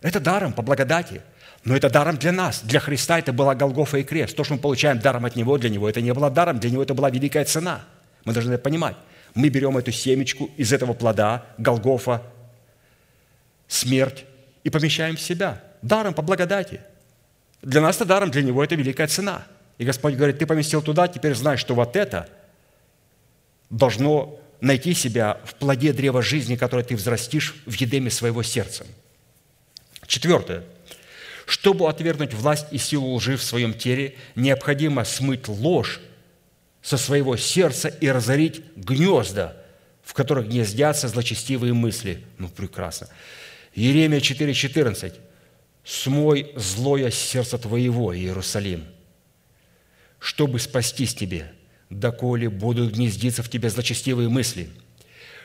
[0.00, 1.20] это даром, по благодати–
[1.64, 2.62] но это даром для нас.
[2.62, 4.36] Для Христа это была Голгофа и крест.
[4.36, 6.82] То, что мы получаем даром от Него, для Него это не было даром, для Него
[6.82, 7.84] это была великая цена.
[8.24, 8.96] Мы должны это понимать.
[9.34, 12.22] Мы берем эту семечку из этого плода, Голгофа,
[13.66, 14.24] смерть,
[14.68, 15.64] и помещаем в себя.
[15.80, 16.80] Даром по благодати.
[17.62, 19.46] Для нас это даром, для Него это великая цена.
[19.78, 22.28] И Господь говорит, ты поместил туда, теперь знай, что вот это
[23.70, 28.86] должно найти себя в плоде древа жизни, которое ты взрастишь в едеме своего сердца.
[30.06, 30.64] Четвертое–
[31.48, 35.98] чтобы отвергнуть власть и силу лжи в своем теле, необходимо смыть ложь
[36.82, 39.56] со своего сердца и разорить гнезда,
[40.04, 42.22] в которых гнездятся злочестивые мысли.
[42.36, 43.08] Ну, прекрасно.
[43.78, 45.14] Иеремия 4,14.
[45.84, 48.84] «Смой злое сердце твоего, Иерусалим,
[50.18, 51.52] чтобы спастись тебе,
[51.88, 54.68] доколе будут гнездиться в тебе злочестивые мысли»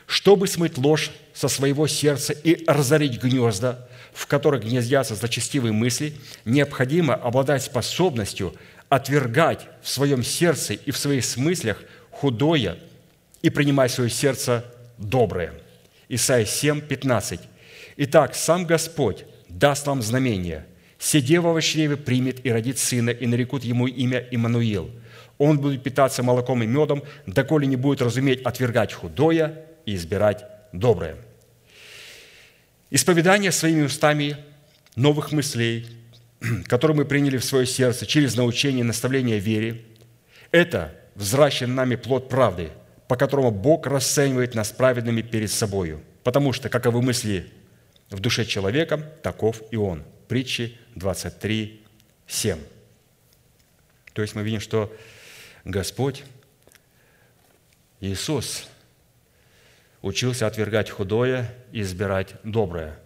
[0.06, 6.12] чтобы смыть ложь со своего сердца и разорить гнезда, в которых гнездятся злочестивые мысли,
[6.44, 8.54] необходимо обладать способностью
[8.90, 12.76] отвергать в своем сердце и в своих смыслах худое
[13.40, 14.62] и принимать в свое сердце
[14.98, 15.54] доброе.
[16.10, 17.40] Исайя 7, 15.
[17.96, 20.66] Итак, сам Господь даст вам знамение.
[20.98, 24.90] Сидева во чреве примет и родит сына, и нарекут ему имя Иммануил.
[25.38, 31.16] Он будет питаться молоком и медом, доколе не будет разуметь отвергать худое и избирать доброе.
[32.90, 34.36] Исповедание своими устами
[34.96, 35.86] новых мыслей,
[36.66, 39.82] которые мы приняли в свое сердце через научение и наставление вере,
[40.52, 42.70] это взращен нами плод правды,
[43.08, 46.00] по которому Бог расценивает нас праведными перед собою.
[46.22, 47.50] Потому что, каковы мысли
[48.10, 50.04] в душе человека, таков и он.
[50.28, 51.84] Притчи 23,
[52.26, 52.58] 7.
[54.12, 54.94] То есть мы видим, что
[55.64, 56.24] Господь,
[58.00, 58.68] Иисус,
[60.02, 62.98] учился отвергать худое и избирать доброе.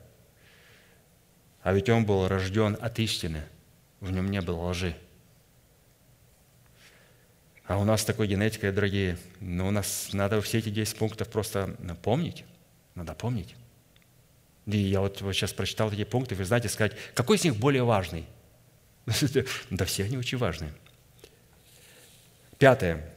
[1.63, 3.43] А ведь Он был рожден от истины,
[4.01, 4.97] в Нем не было лжи.
[7.65, 11.77] А у нас такой генетикой, дорогие, но у нас надо все эти 10 пунктов просто
[12.03, 12.45] помнить,
[12.95, 13.55] надо помнить.
[14.69, 18.27] И я вот, сейчас прочитал эти пункты, вы знаете, сказать, какой из них более важный?
[19.71, 20.73] Да все они очень важные.
[22.59, 23.09] Пятое.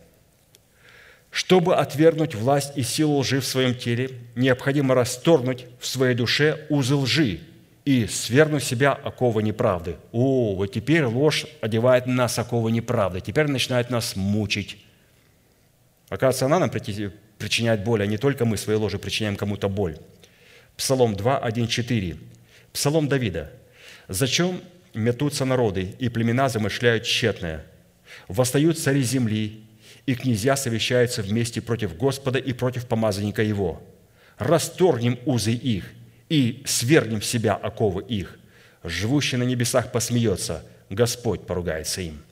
[1.30, 6.96] Чтобы отвергнуть власть и силу лжи в своем теле, необходимо расторгнуть в своей душе узы
[6.96, 7.42] лжи
[7.84, 9.98] и свергнуть себя оковы неправды.
[10.14, 14.78] О, вот теперь ложь одевает нас оковы неправды, теперь начинает нас мучить.
[16.08, 19.98] Оказывается, она нам причиняет боль, а не только мы своей ложью причиняем кому-то боль.
[20.82, 22.18] Псалом 2, 1, 4.
[22.74, 23.52] Псалом Давида.
[24.08, 24.62] «Зачем
[24.96, 27.64] метутся народы, и племена замышляют тщетное?
[28.28, 29.64] Восстают цари земли,
[30.08, 33.80] и князья совещаются вместе против Господа и против помазанника Его.
[34.40, 35.86] Расторгнем узы их
[36.30, 38.40] и свергнем в себя оковы их.
[38.84, 42.24] Живущий на небесах посмеется, Господь поругается им».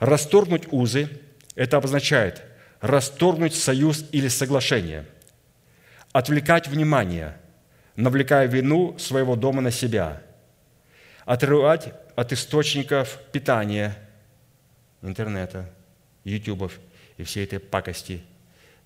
[0.00, 1.08] Расторгнуть узы–
[1.54, 2.42] это обозначает
[2.82, 5.06] расторгнуть союз или соглашение,
[6.12, 7.38] отвлекать внимание,
[7.96, 10.22] навлекая вину своего дома на себя,
[11.24, 13.96] отрывать от источников питания
[15.02, 15.70] интернета–
[16.24, 16.80] ютубов
[17.16, 18.22] и всей этой пакости,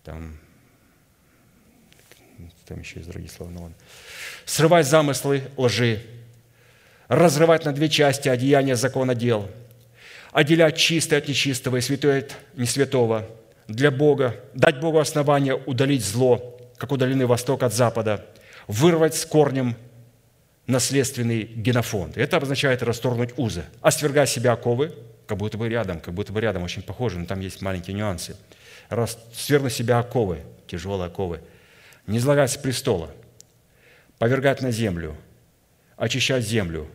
[0.05, 0.37] там,
[2.67, 3.77] там еще есть другие слова, но ладно.
[4.45, 6.03] Срывать замыслы лжи,
[7.07, 9.49] разрывать на две части одеяния закона дел,
[10.33, 13.29] отделять чистое от нечистого и святое от несвятого.
[13.67, 18.25] Для Бога, дать Богу основание удалить зло, как удалены восток от запада,
[18.69, 19.75] вырвать с корнем
[20.67, 22.17] наследственный генофонд.
[22.17, 24.95] Это обозначает расторгнуть узы, освергать себя оковы,
[25.27, 28.37] как будто бы рядом, как будто бы рядом, очень похоже, но там есть маленькие нюансы.
[28.91, 31.41] Раз, свергнуть себя оковы, тяжелые оковы,
[32.07, 33.11] не излагать с престола,
[34.19, 35.17] повергать на землю,
[35.97, 36.89] очищать землю,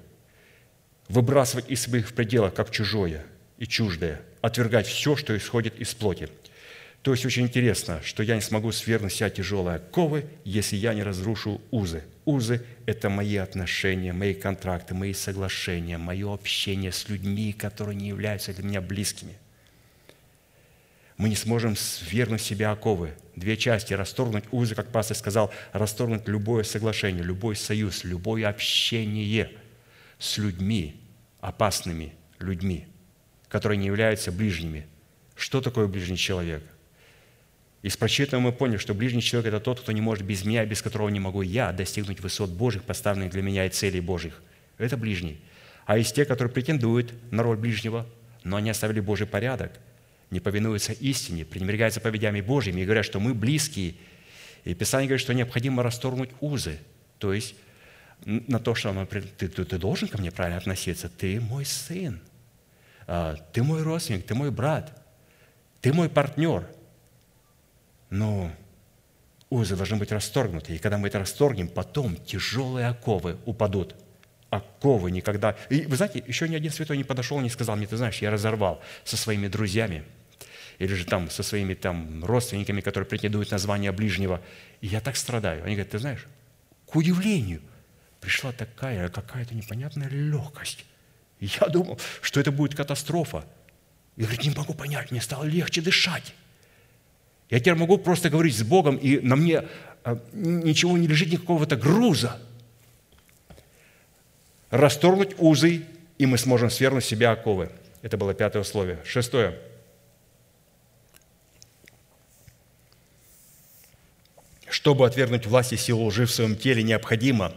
[1.09, 3.25] выбрасывать из своих пределов, как чужое
[3.57, 6.29] и чуждое, отвергать все, что исходит из плоти–
[7.03, 11.03] то есть очень интересно, что я не смогу свергнуть себя тяжелые оковы, если я не
[11.03, 12.05] разрушу узы.
[12.23, 18.53] Узы– это мои отношения, мои контракты, мои соглашения, мое общение с людьми, которые не являются
[18.53, 19.33] для меня близкими.
[21.17, 23.15] Мы не сможем свергнуть себя оковы.
[23.35, 29.51] Две части– расторгнуть узы, как пастор сказал, расторгнуть любое соглашение, любой союз, любое общение
[30.19, 31.01] с людьми,
[31.41, 32.87] опасными людьми,
[33.49, 34.87] которые не являются ближними.
[35.35, 36.63] Что такое ближний человек?
[37.83, 40.81] Из прочитанного мы поняли, что ближний человек– это тот, кто не может без меня, без
[40.81, 44.41] которого не могу я достигнуть высот Божьих, поставленных для меня и целей Божьих.
[44.77, 45.41] Это ближний.
[45.85, 48.07] А из тех, которые претендуют на роль ближнего,
[48.45, 49.73] но они оставили Божий порядок,
[50.31, 53.95] не повинуются истине, пренебрегают заповедями Божьими и говорят, что мы близкие.
[54.63, 56.79] И Писание говорит, что необходимо расторгнуть узы,
[57.19, 57.53] то есть
[58.25, 61.09] на то, что ты, ты, ты должен ко мне правильно относиться.
[61.09, 62.21] Ты мой сын,
[63.07, 65.05] а, ты мой родственник, ты мой брат,
[65.81, 66.65] ты мой партнер–
[68.13, 68.51] но
[69.49, 70.75] узы должны быть расторгнуты.
[70.75, 73.95] И когда мы это расторгнем, потом тяжелые оковы упадут.
[74.51, 75.55] Оковы никогда...
[75.71, 78.19] И вы знаете, еще ни один святой не подошел и не сказал мне, ты знаешь,
[78.19, 80.03] я разорвал со своими друзьями,
[80.77, 84.41] или же там со своими там родственниками, которые претендуют на звание ближнего.
[84.81, 85.63] И я так страдаю.
[85.63, 86.27] Они говорят, ты знаешь,
[86.85, 87.63] к удивлению,
[88.21, 90.85] пришла такая какая-то непонятная легкость.
[91.39, 93.43] Я думал, что это будет катастрофа.
[94.17, 96.35] Я говорю, не могу понять, мне стало легче дышать.
[97.53, 99.65] Я теперь могу просто говорить с Богом, и на мне
[100.03, 102.41] а, ничего не лежит, никакого-то груза.
[104.71, 105.83] Расторгнуть узы,
[106.17, 107.69] и мы сможем свергнуть себя оковы.
[108.01, 108.97] Это было пятое условие.
[109.05, 109.59] Шестое.
[114.67, 117.53] Чтобы отвергнуть власть и силу лжи в своем теле, необходимо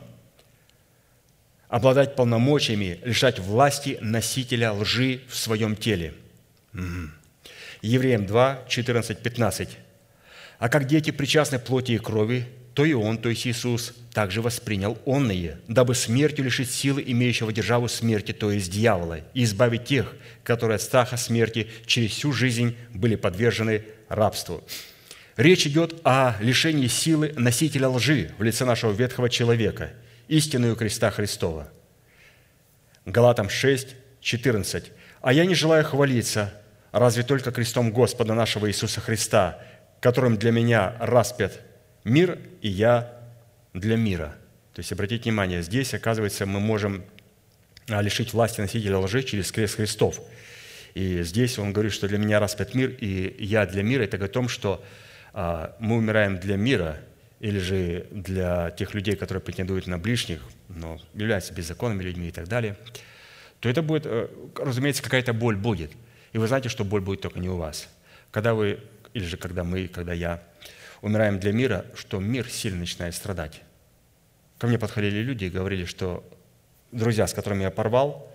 [1.68, 6.12] обладать полномочиями, лишать власти носителя лжи в своем теле.
[7.80, 9.78] Евреям 2, 14, 15.
[10.58, 14.98] «А как дети причастны плоти и крови, то и Он, то есть Иисус, также воспринял
[15.06, 20.76] онные, дабы смертью лишить силы имеющего державу смерти, то есть дьявола, и избавить тех, которые
[20.76, 24.62] от страха смерти через всю жизнь были подвержены рабству».
[25.36, 29.92] Речь идет о лишении силы носителя лжи в лице нашего ветхого человека,
[30.28, 31.68] истинную креста Христова.
[33.04, 33.88] Галатам 6,
[34.22, 34.92] 14.
[35.20, 36.54] «А я не желаю хвалиться,
[36.90, 39.60] разве только крестом Господа нашего Иисуса Христа,
[40.00, 41.60] которым для меня распят
[42.04, 43.12] мир, и я
[43.72, 44.34] для мира».
[44.74, 47.04] То есть, обратите внимание, здесь, оказывается, мы можем
[47.88, 50.20] а, лишить власти носителя лжи через крест Христов.
[50.94, 54.02] И здесь он говорит, что для меня распят мир, и я для мира.
[54.02, 54.84] Это о том, что
[55.32, 56.98] а, мы умираем для мира
[57.40, 62.48] или же для тех людей, которые претендуют на ближних, но являются беззаконными людьми и так
[62.48, 62.76] далее,
[63.60, 65.92] то это будет, э, разумеется, какая-то боль будет.
[66.32, 67.88] И вы знаете, что боль будет только не у вас.
[68.30, 68.80] Когда вы,
[69.16, 70.42] или же когда мы, когда я
[71.02, 73.62] умираем для мира, что мир сильно начинает страдать.
[74.58, 76.24] Ко мне подходили люди и говорили, что
[76.92, 78.30] друзья, с которыми я порвал,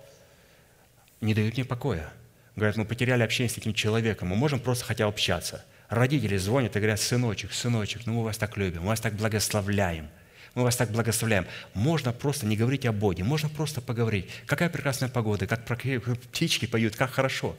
[1.20, 2.12] не дают мне покоя.
[2.56, 6.78] Говорят, мы потеряли общение с этим человеком, мы можем просто хотя общаться– Родители звонят и
[6.78, 10.08] говорят, сыночек, сыночек, ну мы вас так любим, мы вас так благословляем,
[10.54, 11.46] мы вас так благословляем.
[11.74, 14.30] Можно просто не говорить о Боге, можно просто поговорить.
[14.46, 17.54] Какая прекрасная погода, как птички поют, как хорошо.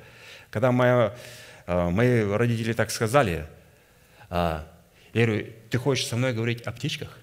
[0.50, 1.16] Когда моя,
[1.68, 3.48] мои родители так сказали,
[4.30, 4.68] а,
[5.14, 7.20] я говорю, ты хочешь со мной говорить о птичках?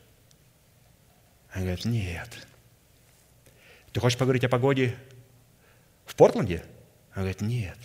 [1.50, 2.46] Они говорят, нет.
[3.92, 4.94] Ты хочешь поговорить о погоде
[6.06, 6.62] в Портленде?
[7.12, 7.78] Они говорят, нет.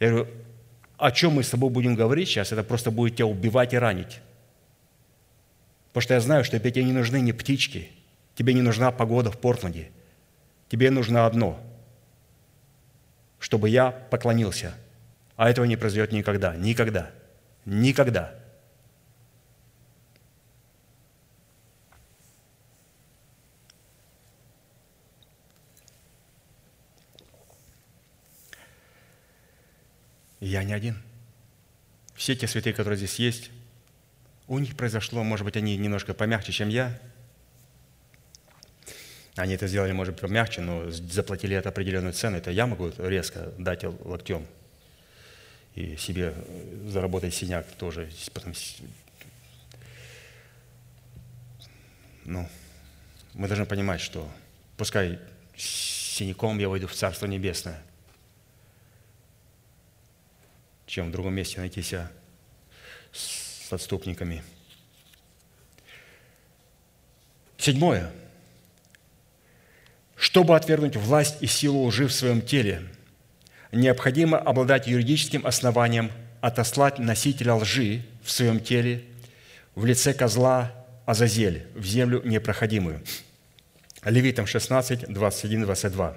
[0.00, 0.28] Я говорю,
[0.96, 4.20] о чем мы с тобой будем говорить сейчас, это просто будет тебя убивать и ранить.
[5.88, 7.90] Потому что я знаю, что тебе не нужны ни птички,
[8.34, 9.90] тебе не нужна погода в Портленде.
[10.70, 11.60] Тебе нужно одно,
[13.42, 14.72] чтобы я поклонился.
[15.36, 17.10] А этого не произойдет никогда, никогда,
[17.64, 18.34] никогда.
[30.42, 31.00] я не один.
[32.14, 33.50] Все те святые, которые здесь есть,
[34.48, 36.98] у них произошло, может быть, они немножко помягче, чем я.
[39.36, 42.36] Они это сделали, может быть, помягче, но заплатили это определенную цену.
[42.36, 44.46] Это я могу резко дать локтем
[45.74, 46.34] и себе
[46.86, 48.10] заработать синяк тоже.
[48.34, 48.52] Потом...
[52.24, 52.48] Ну,
[53.34, 54.28] мы должны понимать, что
[54.76, 55.18] пускай
[55.56, 57.82] синяком я войду в Царство Небесное–
[60.92, 62.12] чем в другом месте найти себя
[63.12, 64.44] с отступниками.
[67.56, 68.12] Седьмое.
[70.22, 72.82] Чтобы отвергнуть власть и силу лжи в своем теле,
[73.72, 79.02] необходимо обладать юридическим основанием отослать носителя лжи в своем теле
[79.74, 80.70] в лице козла
[81.06, 83.02] Азазель в землю непроходимую.
[84.04, 86.16] Левитам 16, 21, 22.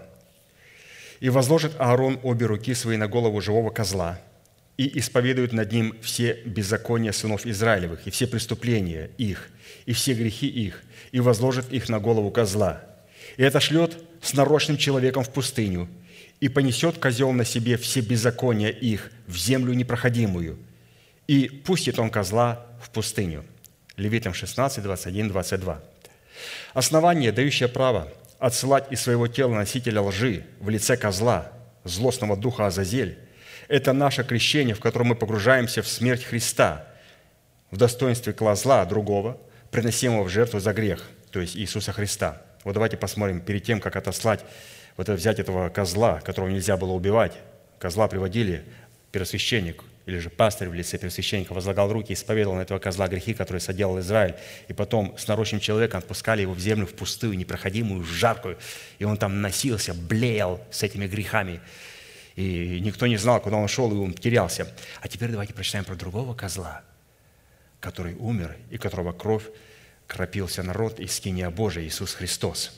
[1.20, 4.20] «И возложит Аарон обе руки свои на голову живого козла–
[4.78, 9.50] и исповедуют над ним все беззакония сынов Израилевых, и все преступления их,
[9.86, 10.84] и все грехи их,
[11.14, 12.84] и возложит их на голову козла.
[13.38, 15.88] И это шлет с нарочным человеком в пустыню,
[16.40, 20.58] и понесет козел на себе все беззакония их в землю непроходимую,
[21.28, 23.46] и пустит он козла в пустыню».
[23.98, 25.82] Левитам 16, 21, 22.
[26.74, 31.52] Основание, дающее право отсылать из своего тела носителя лжи в лице козла,
[31.86, 33.18] злостного духа Азазель,
[33.68, 36.86] это наше крещение, в котором мы погружаемся в смерть Христа
[37.72, 39.40] в достоинстве козла другого,
[39.72, 42.42] приносимого в жертву за грех, то есть Иисуса Христа.
[42.66, 44.44] Вот давайте посмотрим, перед тем, как отослать,
[44.98, 47.32] вот это, взять этого козла, которого нельзя было убивать,
[47.80, 48.66] козла приводили
[49.14, 53.34] первосвященник или же пастырь в лице первосвященника возлагал руки и исповедовал на этого козла грехи,
[53.34, 54.36] которые соделал Израиль.
[54.68, 58.58] И потом с нарочным человеком отпускали его в землю в пустую, непроходимую, жаркую.
[59.00, 61.62] И он там носился, блеял с этими грехами
[62.36, 64.68] и никто не знал, куда он шел, и он терялся.
[65.02, 66.84] А теперь давайте прочитаем про другого козла,
[67.80, 69.46] который умер, и которого кровь
[70.08, 72.72] кропился народ из скиния Божия, Иисус Христос.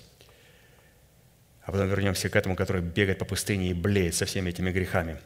[1.61, 5.17] А потом вернемся к этому, который бегает по пустыне и блеет со всеми этими грехами.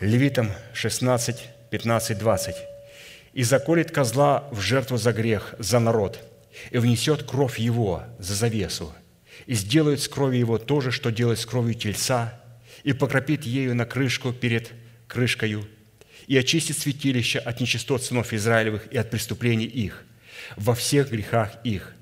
[0.00, 2.56] Левитам 16, 15, 20.
[3.32, 6.20] «И заколет козла в жертву за грех, за народ,
[6.70, 8.94] и внесет кровь его за завесу,
[9.46, 12.40] и сделает с кровью его то же, что делает с кровью тельца,
[12.82, 14.72] и покропит ею на крышку перед
[15.08, 15.66] крышкою,
[16.26, 20.05] и очистит святилище от нечистот сынов Израилевых и от преступлений их,
[20.54, 21.94] во всех грехах их.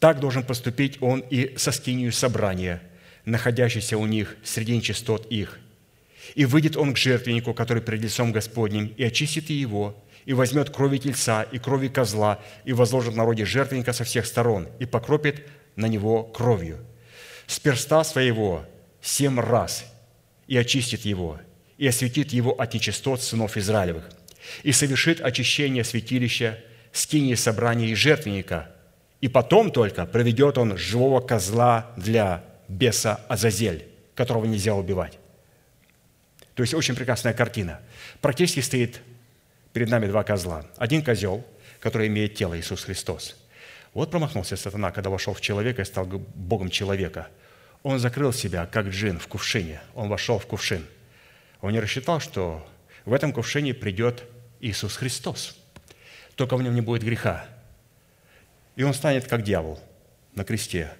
[0.00, 2.82] Так должен поступить он и со скинию собрания,
[3.24, 5.58] находящейся у них среди нечистот их.
[6.34, 10.98] И выйдет он к жертвеннику, который перед лицом Господним, и очистит его, и возьмет крови
[10.98, 15.86] тельца и крови козла, и возложит на роде жертвенника со всех сторон, и покропит на
[15.86, 16.78] него кровью.
[17.46, 18.66] С перста своего
[19.00, 19.84] семь раз,
[20.46, 21.40] и очистит его,
[21.78, 24.10] и осветит его от нечистот сынов Израилевых,
[24.62, 26.58] и совершит очищение святилища,
[26.98, 28.70] скинии собрания и жертвенника,
[29.20, 35.18] и потом только проведет он живого козла для беса Азазель, которого нельзя убивать.
[36.54, 37.80] То есть очень прекрасная картина.
[38.20, 39.00] Практически стоит
[39.72, 40.66] перед нами два козла.
[40.76, 41.44] Один козел,
[41.80, 43.36] который имеет тело Иисус Христос.
[43.94, 47.28] Вот промахнулся сатана, когда вошел в человека и стал Богом человека.
[47.82, 49.80] Он закрыл себя, как джин в кувшине.
[49.94, 50.84] Он вошел в кувшин.
[51.60, 52.66] Он не рассчитал, что
[53.04, 54.24] в этом кувшине придет
[54.60, 55.56] Иисус Христос.
[56.38, 57.48] Только в нем не будет греха.
[58.76, 59.80] И он станет как дьявол
[60.36, 60.92] на кресте.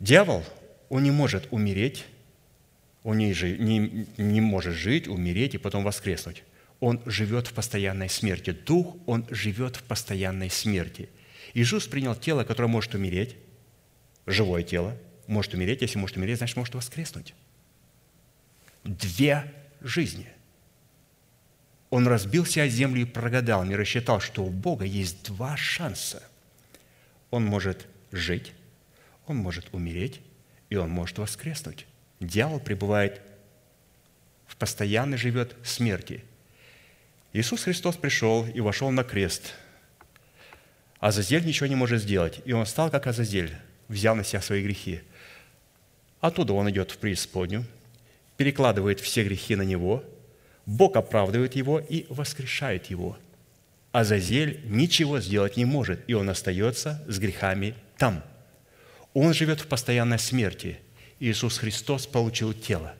[0.00, 0.44] Дьявол,
[0.88, 2.04] он не может умереть,
[3.04, 6.42] он не, не, не может жить, умереть и потом воскреснуть.
[6.80, 8.50] Он живет в постоянной смерти.
[8.50, 11.08] Дух, он живет в постоянной смерти.
[11.54, 13.36] Иисус принял тело, которое может умереть,
[14.26, 14.96] живое тело,
[15.28, 17.34] может умереть, если может умереть, значит, может воскреснуть.
[18.82, 20.26] Две жизни.
[21.90, 26.22] Он разбился о землю и прогадал, не рассчитал, что у Бога есть два шанса.
[27.30, 28.52] Он может жить,
[29.26, 30.20] он может умереть,
[30.70, 31.86] и он может воскреснуть.
[32.20, 33.20] Дьявол пребывает
[34.46, 36.24] в постоянной живет смерти.
[37.32, 39.54] Иисус Христос пришел и вошел на крест.
[41.00, 43.54] Азазель ничего не может сделать, и он стал как Азазель,
[43.88, 45.00] взял на себя свои грехи.
[46.20, 47.66] Оттуда он идет в преисподнюю,
[48.36, 50.04] перекладывает все грехи на него,
[50.66, 53.16] Бог оправдывает его и воскрешает его.
[53.92, 58.22] Азазель ничего сделать не может, и он остается с грехами там.
[59.12, 60.78] Он живет в постоянной смерти–
[61.20, 62.94] Иисус Христос получил тело.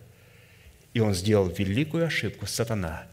[0.93, 3.07] И он сделал великую ошибку сатана,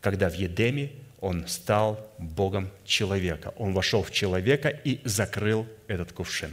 [0.00, 3.54] когда в Едеме он стал Богом человека.
[3.56, 6.52] Он вошел в человека и закрыл этот кувшин.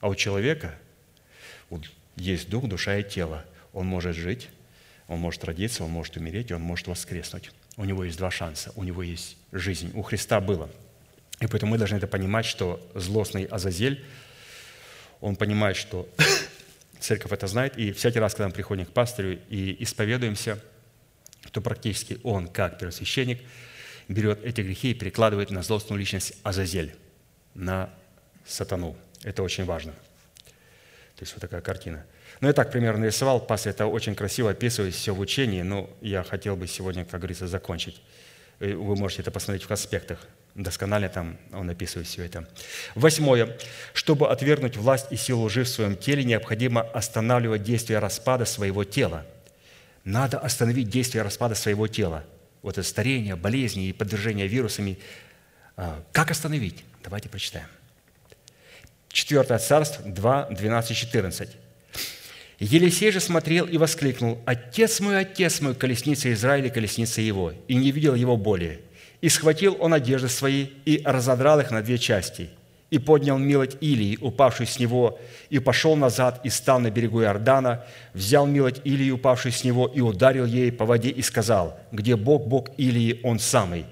[0.00, 0.78] А у человека
[2.16, 3.44] есть дух, душа и тело.
[3.72, 4.48] Он может жить,
[5.08, 7.52] он может родиться, он может умереть, он может воскреснуть.
[7.76, 9.92] У него есть два шанса, у него есть жизнь.
[9.94, 10.70] У Христа было.
[11.40, 14.04] И поэтому мы должны это понимать, что злостный Азазель–
[15.20, 16.08] он понимает, что
[17.00, 20.62] церковь это знает, и всякий раз, когда мы приходим к пастырю и исповедуемся,
[21.52, 23.40] то практически он, как первосвященник,
[24.08, 26.94] берет эти грехи и перекладывает на злостную личность Азазель,
[27.54, 27.90] на
[28.44, 28.96] сатану.
[29.22, 29.92] Это очень важно.
[29.92, 32.04] То есть вот такая картина.
[32.40, 33.40] Ну, я так примерно нарисовал.
[33.40, 37.46] Пастор это очень красиво описывает все в учении, но я хотел бы сегодня, как говорится,
[37.46, 38.02] закончить.
[38.60, 40.18] Вы можете это посмотреть в аспектах
[40.56, 42.48] досконально там он описывает все это.
[42.94, 43.56] Восьмое.
[43.92, 49.26] Чтобы отвергнуть власть и силу лжи в своем теле, необходимо останавливать действие распада своего тела.
[50.04, 52.24] Надо остановить действие распада своего тела.
[52.62, 54.98] Вот это старение, болезни и подвержение вирусами.
[55.76, 56.84] А, как остановить?
[57.02, 57.68] Давайте прочитаем.
[59.08, 61.56] Четвертое царство, 2, 12, 14.
[62.58, 67.90] Елисей же смотрел и воскликнул, «Отец мой, отец мой, колесница Израиля, колесница его!» И не
[67.90, 68.80] видел его более–
[69.20, 72.50] и схватил он одежды свои и разодрал их на две части,
[72.90, 75.18] и поднял милоть Илии, упавшую с него,
[75.50, 77.84] и пошел назад, и стал на берегу Иордана,
[78.14, 82.46] взял милоть Илии, упавшую с него, и ударил ей по воде, и сказал, где Бог,
[82.46, 83.86] Бог Илии, Он самый,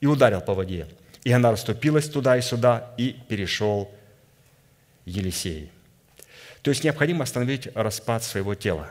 [0.00, 0.86] и ударил по воде.
[1.24, 3.90] И она расступилась туда и сюда, и перешел
[5.04, 5.70] Елисей.
[6.62, 8.90] То есть необходимо остановить распад своего тела.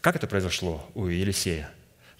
[0.00, 1.70] Как это произошло у Елисея?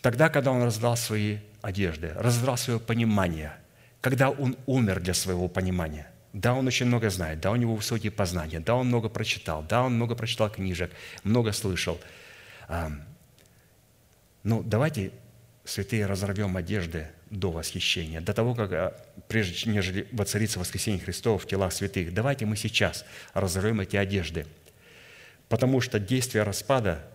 [0.00, 3.52] Тогда, когда он раздал свои одежды, раздрал свое понимание,
[4.00, 6.10] когда он умер для своего понимания.
[6.32, 9.82] Да, он очень много знает, да, у него высокие познания, да, он много прочитал, да,
[9.82, 10.90] он много прочитал книжек,
[11.24, 12.00] много слышал.
[14.44, 15.10] Ну, давайте,
[15.64, 21.46] святые, разорвем одежды до восхищения, до того, как, а, прежде нежели воцарится воскресение Христова в
[21.46, 24.46] телах святых, давайте мы сейчас разорвем эти одежды,
[25.48, 27.06] потому что действие распада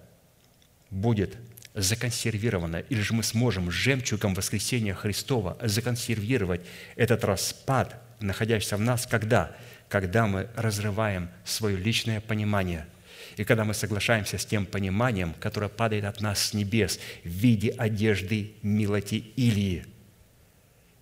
[0.89, 1.37] будет
[1.73, 6.61] законсервировано, или же мы сможем жемчугом воскресения Христова законсервировать
[6.95, 9.55] этот распад, находящийся в нас, когда?
[9.89, 12.87] Когда мы разрываем свое личное понимание–
[13.37, 17.69] и когда мы соглашаемся с тем пониманием, которое падает от нас с небес в виде
[17.71, 19.85] одежды милоти Илии.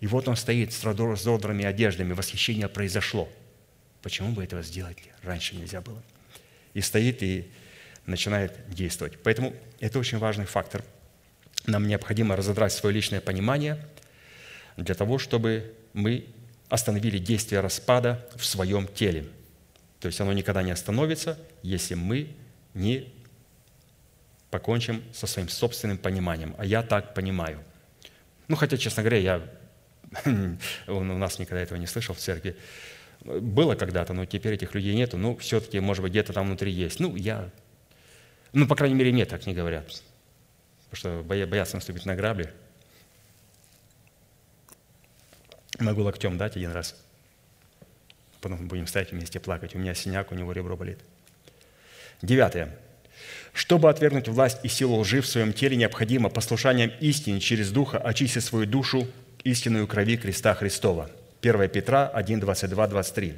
[0.03, 3.29] И вот он стоит с разодранными одеждами, восхищение произошло.
[4.01, 6.03] Почему бы этого сделать раньше нельзя было?
[6.73, 7.49] И стоит и
[8.05, 9.17] начинает действовать.
[9.23, 10.83] Поэтому это очень важный фактор.
[11.67, 13.79] Нам необходимо разодрать свое личное понимание
[14.75, 16.25] для того, чтобы мы
[16.67, 19.29] остановили действие распада в своем теле.
[20.01, 22.35] То есть оно никогда не остановится, если мы
[22.73, 23.07] не
[24.51, 26.55] покончим со своим собственным пониманием.
[26.57, 27.63] А я так понимаю.
[28.49, 29.62] Ну, хотя, честно говоря, я
[30.87, 32.55] у нас никогда этого не слышал в церкви.
[33.23, 35.17] Было когда-то, но теперь этих людей нету.
[35.17, 36.99] Ну, все-таки, может быть, где-то там внутри есть.
[36.99, 37.49] Ну, я...
[38.51, 40.03] Ну, по крайней мере, мне так не говорят.
[40.89, 42.53] Потому что боятся наступить на грабли.
[45.79, 46.95] Могу локтем дать один раз.
[48.41, 49.73] Потом будем стоять вместе плакать.
[49.73, 50.99] У меня синяк, у него ребро болит.
[52.21, 52.77] Девятое.
[53.53, 58.43] Чтобы отвергнуть власть и силу лжи в своем теле, необходимо послушанием истине через Духа очистить
[58.43, 59.07] свою душу
[59.43, 61.09] истинную крови креста Христова.
[61.41, 63.33] 1 Петра 1, 22, 23.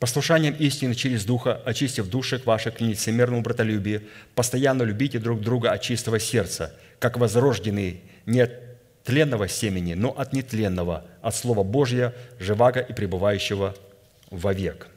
[0.00, 4.02] Послушанием истины через Духа, очистив души ваши к нелицемерному братолюбию,
[4.34, 8.52] постоянно любите друг друга от чистого сердца, как возрожденные не от
[9.04, 13.74] тленного семени, но от нетленного, от Слова Божьего, живаго и пребывающего
[14.30, 14.88] вовек.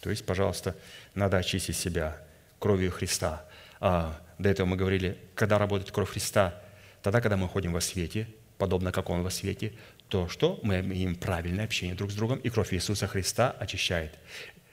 [0.00, 0.76] То есть, пожалуйста,
[1.14, 2.16] надо очистить себя
[2.58, 3.44] кровью Христа.
[3.80, 6.54] А до этого мы говорили, когда работает кровь Христа,
[7.02, 8.28] тогда, когда мы ходим во свете,
[8.58, 9.72] подобно как Он во свете,
[10.08, 10.58] то что?
[10.62, 14.18] Мы имеем правильное общение друг с другом, и кровь Иисуса Христа очищает.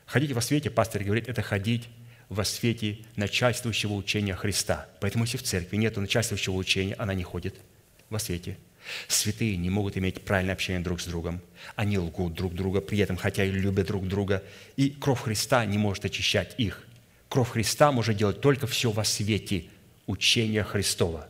[0.05, 1.89] Ходить во свете, пастор говорит, это ходить
[2.29, 4.87] во свете начальствующего учения Христа.
[4.99, 7.55] Поэтому если в церкви нет начальствующего учения, она не ходит
[8.09, 8.57] во свете.
[9.07, 11.41] Святые не могут иметь правильное общение друг с другом.
[11.75, 14.43] Они лгут друг друга, при этом хотя и любят друг друга.
[14.75, 16.83] И кровь Христа не может очищать их.
[17.29, 19.65] Кровь Христа может делать только все во свете
[20.05, 21.27] учения Христова.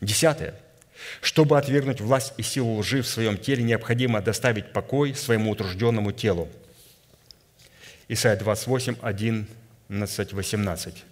[0.00, 0.54] Десятое.
[1.20, 6.48] Чтобы отвергнуть власть и силу лжи в своем теле, необходимо доставить покой своему утружденному телу.
[8.08, 11.04] Исайя 28, 11, 18.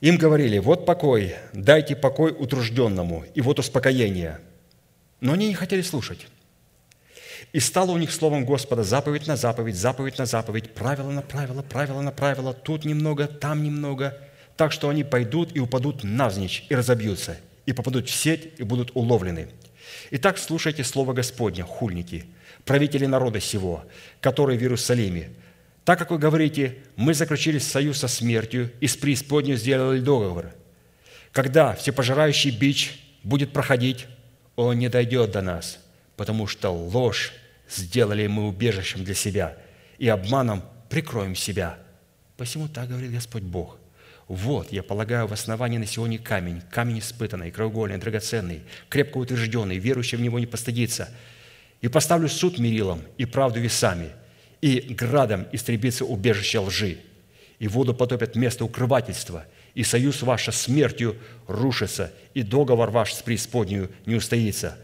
[0.00, 4.38] Им говорили, вот покой, дайте покой утружденному, и вот успокоение.
[5.20, 6.28] Но они не хотели слушать.
[7.52, 11.62] И стало у них словом Господа заповедь на заповедь, заповедь на заповедь, правило на правило,
[11.62, 14.16] правило на правило, тут немного, там немного,
[14.58, 18.90] так что они пойдут и упадут навзничь и разобьются, и попадут в сеть и будут
[18.94, 19.48] уловлены.
[20.10, 22.24] Итак, слушайте слово Господня, хульники,
[22.64, 23.84] правители народа сего,
[24.20, 25.30] которые в Иерусалиме,
[25.84, 30.50] так как вы говорите, мы заключили союз со смертью и с преисподней сделали договор.
[31.30, 34.06] Когда всепожирающий бич будет проходить,
[34.56, 35.78] он не дойдет до нас,
[36.16, 37.32] потому что ложь
[37.70, 39.56] сделали мы убежищем для себя,
[39.98, 41.78] и обманом прикроем себя.
[42.36, 43.77] Посему так говорит Господь Бог.
[44.28, 50.18] Вот, я полагаю в основании на сегодня камень, камень испытанный, краеугольный, драгоценный, крепко утвержденный, верующий
[50.18, 51.08] в него не постыдится.
[51.80, 54.10] И поставлю суд мерилом и правду весами–
[54.60, 56.98] и градом истребится убежище лжи,
[57.58, 61.16] и воду потопят место укрывательства, и союз ваш смертью
[61.46, 64.76] рушится, и договор ваш с преисподнюю не устоится.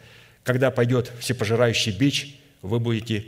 [0.44, 3.26] Когда пойдет всепожирающий бич, вы будете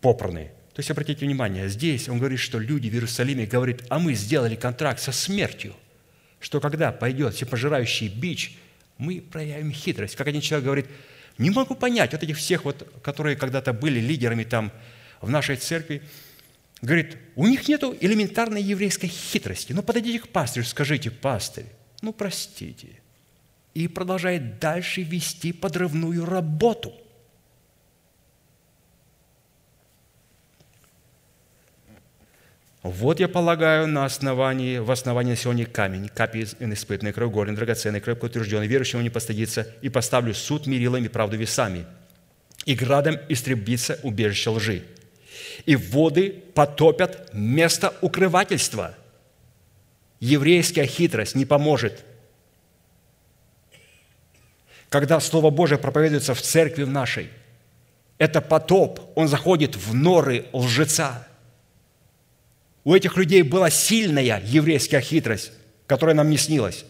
[0.00, 0.50] попраны.
[0.74, 4.56] То есть, обратите внимание, здесь он говорит, что люди в Иерусалиме говорят, а мы сделали
[4.56, 5.74] контракт со смертью,
[6.40, 8.56] что когда пойдет всепожирающий бич,
[8.96, 10.16] мы проявим хитрость.
[10.16, 10.86] Как один человек говорит,
[11.38, 14.72] не могу понять вот этих всех, вот, которые когда-то были лидерами там
[15.20, 16.02] в нашей церкви,
[16.80, 19.72] говорит, у них нет элементарной еврейской хитрости.
[19.72, 21.66] Ну, подойдите к пастырю, скажите, пастырь,
[22.00, 22.88] ну, простите.
[23.74, 26.94] И продолжает дальше вести подрывную работу.
[32.82, 38.66] Вот я полагаю на основании, в основании сегодня камень, капи испытанный, краеугольный, драгоценный, крепко утвержденный,
[38.66, 41.86] верующему не постыдится, и поставлю суд мерилами правду весами,
[42.64, 44.82] и градом истребится убежище лжи
[45.66, 48.94] и воды потопят место укрывательства.
[50.20, 52.04] Еврейская хитрость не поможет.
[54.88, 57.30] Когда Слово Божие проповедуется в церкви в нашей,
[58.18, 61.26] это потоп, он заходит в норы лжеца.
[62.84, 65.52] У этих людей была сильная еврейская хитрость,
[65.86, 66.84] которая нам не снилась.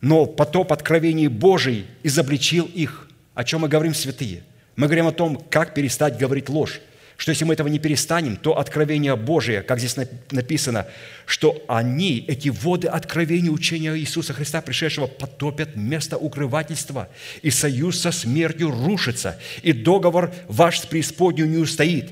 [0.00, 4.42] Но потоп откровений Божий изобличил их, о чем мы говорим, святые–
[4.76, 6.80] мы говорим о том, как перестать говорить ложь.
[7.16, 9.96] Что если мы этого не перестанем, то откровение Божие, как здесь
[10.32, 10.88] написано,
[11.26, 17.08] что они, эти воды откровения учения Иисуса Христа, пришедшего, потопят место укрывательства,
[17.42, 22.10] и союз со смертью рушится, и договор ваш с преисподней не устоит.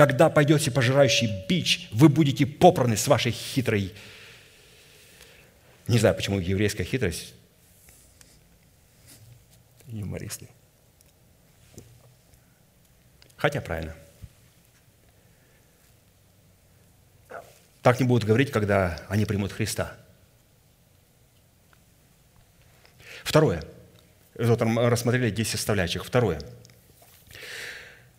[0.00, 3.92] Когда пойдете пожирающий бич, вы будете попраны с вашей хитрой...
[5.88, 7.34] Не знаю, почему еврейская хитрость
[9.88, 10.48] юмористы.
[13.36, 13.94] Хотя правильно.
[17.82, 19.94] Так не будут говорить, когда они примут Христа.
[23.22, 23.62] Второе.
[24.34, 26.06] Вот рассмотрели 10 составляющих.
[26.06, 26.40] Второе.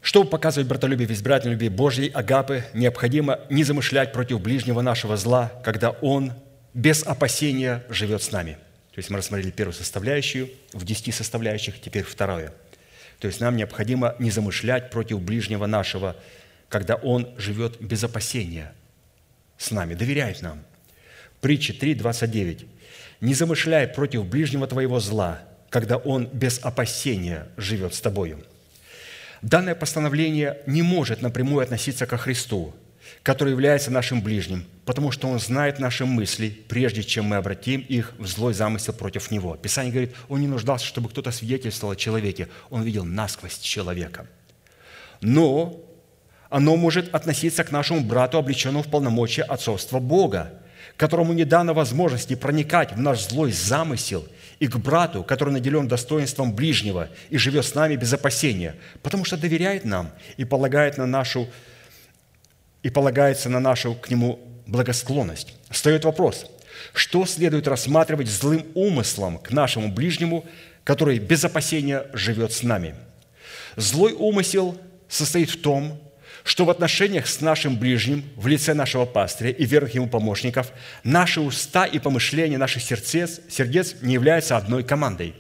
[0.02, 5.52] Чтобы показывать братолюбие в избирательной любви Божьей, агапы, необходимо не замышлять против ближнего нашего зла,
[5.64, 6.34] когда он
[6.74, 8.58] без опасения живет с нами.
[8.93, 12.52] То есть мы рассмотрели первую составляющую в десяти составляющих, теперь второе.
[13.20, 16.16] То есть нам необходимо не замышлять против ближнего нашего,
[16.68, 18.74] когда он живет без опасения
[19.58, 20.64] с нами, доверяет нам.
[21.41, 22.66] Притча 3, 29.
[23.22, 28.43] «Не замышляй против ближнего твоего зла, когда он без опасения живет с тобою».
[29.41, 32.75] Данное постановление не может напрямую относиться ко Христу,
[33.23, 38.13] который является нашим ближним, потому что Он знает наши мысли, прежде чем мы обратим их
[38.19, 39.55] в злой замысел против Него.
[39.55, 42.49] Писание говорит, Он не нуждался, чтобы кто-то свидетельствовал о человеке.
[42.69, 44.27] Он видел насквозь человека.
[45.21, 45.83] Но
[46.49, 50.53] оно может относиться к нашему брату, облеченному в полномочия отцовства Бога,
[50.97, 54.27] которому не дано возможности проникать в наш злой замысел–
[54.62, 59.36] и к брату, который наделен достоинством ближнего и живет с нами без опасения, потому что
[59.36, 61.49] доверяет нам и полагает на нашу
[62.84, 65.55] и полагается на нашу к нему благосклонность.
[65.72, 66.45] Встает вопрос,
[66.93, 70.45] что следует рассматривать злым умыслом к нашему ближнему,
[70.84, 72.93] который без опасения живет с нами?
[73.78, 75.99] Злой умысел состоит в том,
[76.43, 80.71] что в отношениях с нашим ближним в лице нашего пастыря и верных ему помощников
[81.03, 85.35] наши уста и помышления наших сердец, сердец не являются одной командой.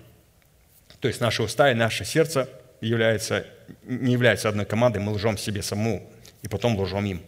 [0.99, 2.47] То есть наши уста и наше сердце
[2.81, 3.45] являются,
[3.83, 6.07] не являются одной командой, мы лжем себе самому
[6.43, 7.21] и потом лжем им.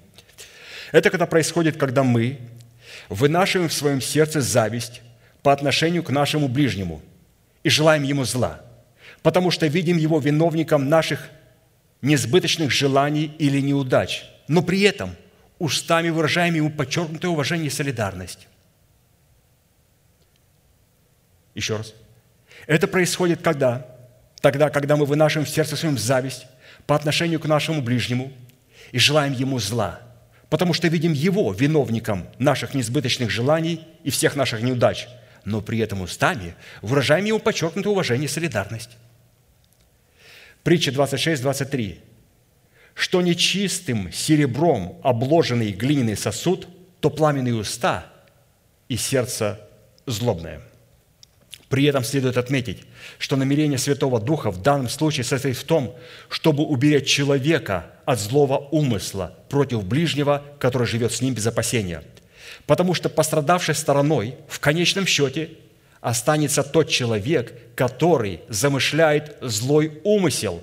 [0.91, 2.37] Это когда происходит, когда мы
[3.09, 5.01] вынашиваем в своем сердце зависть
[5.41, 7.01] по отношению к нашему ближнему
[7.63, 8.61] и желаем ему зла,
[9.23, 11.29] потому что видим его виновником наших
[12.03, 15.15] несбыточных желаний или неудач, но при этом
[15.57, 18.47] устами выражаем ему подчеркнутое уважение и солидарность.
[21.55, 21.93] Еще раз.
[22.67, 23.87] Это происходит когда?
[24.41, 26.45] Тогда, когда мы вынашиваем в сердце своем зависть
[26.85, 28.33] по отношению к нашему ближнему
[28.91, 30.01] и желаем ему зла,
[30.49, 35.07] потому что видим его виновником наших несбыточных желаний и всех наших неудач,
[35.45, 38.97] но при этом устами выражаем ему подчеркнутое уважение и солидарность.
[40.63, 41.99] Притча 26, 23.
[42.93, 46.67] «Что нечистым серебром обложенный глиняный сосуд,
[47.01, 48.05] то пламенные уста
[48.87, 49.59] и сердце
[50.05, 50.61] злобное».
[51.67, 52.83] При этом следует отметить,
[53.17, 55.95] что намерение Святого Духа в данном случае состоит в том,
[56.29, 62.03] чтобы уберечь человека от злого умысла против ближнего, который живет с ним без опасения.
[62.67, 65.49] Потому что пострадавшей стороной в конечном счете
[66.03, 70.61] останется тот человек, который замышляет злой умысел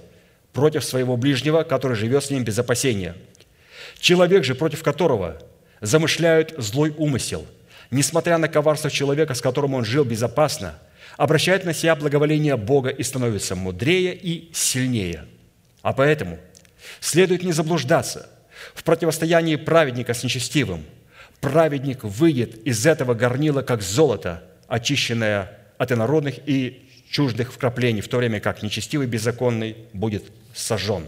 [0.52, 3.16] против своего ближнего, который живет с ним без опасения.
[3.98, 5.40] Человек же, против которого
[5.80, 7.46] замышляют злой умысел,
[7.90, 10.78] несмотря на коварство человека, с которым он жил безопасно,
[11.16, 15.24] обращает на себя благоволение Бога и становится мудрее и сильнее.
[15.80, 16.38] А поэтому
[17.00, 18.28] следует не заблуждаться
[18.74, 20.84] в противостоянии праведника с нечестивым.
[21.40, 28.18] Праведник выйдет из этого горнила, как золото– очищенная от инородных и чуждых вкраплений, в то
[28.18, 31.04] время как нечестивый беззаконный будет сожжен.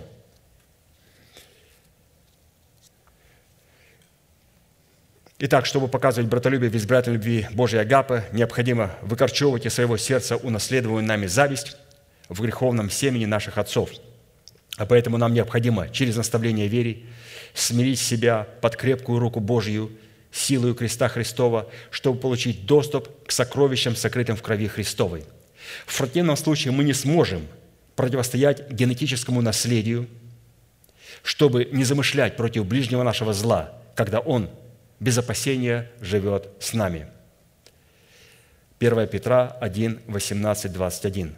[5.39, 11.05] Итак, чтобы показывать братолюбие в избирательной любви Божьей Агапы, необходимо выкорчевывать из своего сердца унаследованную
[11.05, 11.77] нами зависть
[12.29, 13.91] в греховном семени наших отцов.
[14.77, 17.05] А поэтому нам необходимо через наставление вере
[17.55, 19.93] смирить себя под крепкую руку Божью–
[20.33, 25.24] силою креста Христова, чтобы получить доступ к сокровищам, сокрытым в крови Христовой.
[25.87, 27.47] В противном случае мы не сможем
[27.95, 30.09] противостоять генетическому наследию,
[31.22, 34.49] чтобы не замышлять против ближнего нашего зла, когда он
[34.99, 37.09] без опасения живет с нами.
[38.80, 41.35] 1 Петра 1, 18, 21.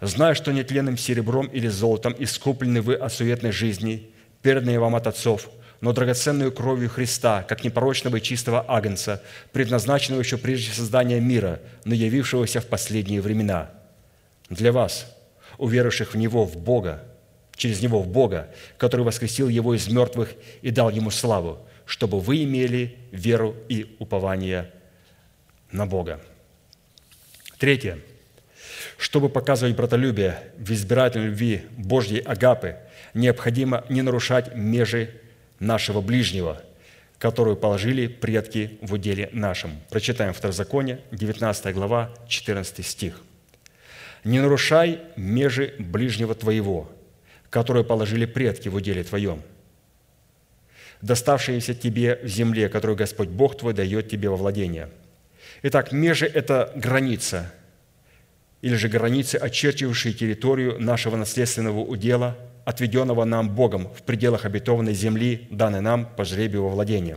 [0.00, 4.10] «Зная, что нетленным серебром или золотом искуплены вы от суетной жизни,
[4.42, 5.48] переданные вам от отцов,
[5.80, 9.22] но драгоценную кровью Христа, как непорочного и чистого агнца,
[9.52, 13.70] предназначенного еще прежде создания мира, но явившегося в последние времена.
[14.48, 15.14] Для вас,
[15.58, 17.02] уверовавших в Него, в Бога,
[17.56, 18.48] через Него в Бога,
[18.78, 20.30] который воскресил Его из мертвых
[20.62, 24.70] и дал Ему славу, чтобы вы имели веру и упование
[25.70, 26.20] на Бога.
[27.58, 27.98] Третье.
[28.98, 32.76] Чтобы показывать братолюбие в избирательной любви Божьей Агапы,
[33.14, 35.10] необходимо не нарушать межи
[35.58, 36.62] нашего ближнего,
[37.18, 39.72] которую положили предки в уделе нашем.
[39.90, 43.22] Прочитаем Второзаконие, 19 глава, 14 стих.
[44.24, 46.90] «Не нарушай межи ближнего твоего,
[47.48, 49.42] которую положили предки в уделе твоем,
[51.00, 54.90] доставшиеся тебе в земле, которую Господь Бог твой дает тебе во владение».
[55.62, 57.52] Итак, межи– это граница
[58.62, 62.36] или же границы, очерчивающие территорию нашего наследственного удела,
[62.66, 67.16] отведенного нам Богом в пределах обетованной земли, данной нам по жребию во владение.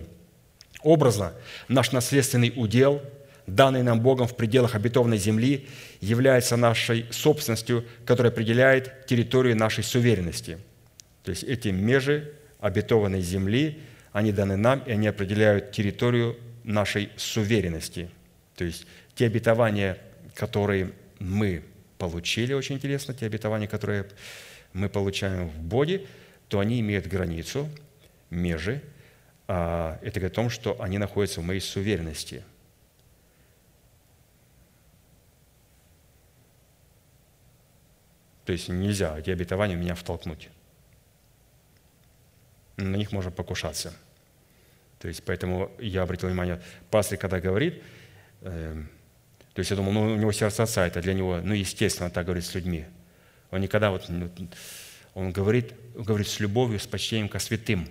[0.83, 1.33] Образно,
[1.67, 3.01] наш наследственный удел,
[3.47, 5.67] данный нам Богом в пределах обетованной земли,
[6.01, 10.59] является нашей собственностью, которая определяет территорию нашей суверенности.
[11.23, 13.79] То есть эти межи обетованной земли,
[14.13, 18.11] они даны нам, и они определяют территорию нашей суверенности.
[18.55, 18.85] То есть
[19.15, 19.97] те обетования,
[20.35, 21.63] которые мы
[21.97, 24.05] получили, очень интересно, те обетования, которые
[24.73, 26.05] мы получаем в Боге,
[26.47, 27.69] то они имеют границу,
[28.29, 28.81] межи.
[29.47, 32.43] А это говорит о том, что они находятся в моей суверенности.
[38.45, 40.49] То есть нельзя эти обетования меня втолкнуть.
[42.77, 43.93] На них можно покушаться.
[44.99, 47.83] То есть поэтому я обратил внимание, пастор, когда говорит,
[48.41, 48.83] э,
[49.53, 52.25] то есть я думал, ну, у него сердце отца, это для него, ну, естественно, так
[52.25, 52.85] говорит с людьми.
[53.51, 54.29] Он никогда вот, ну,
[55.13, 57.87] он говорит, говорит с любовью, с почтением ко святым,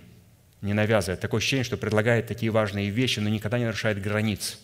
[0.61, 1.17] не навязывая.
[1.17, 4.59] Такое ощущение, что предлагает такие важные вещи, но никогда не нарушает границ.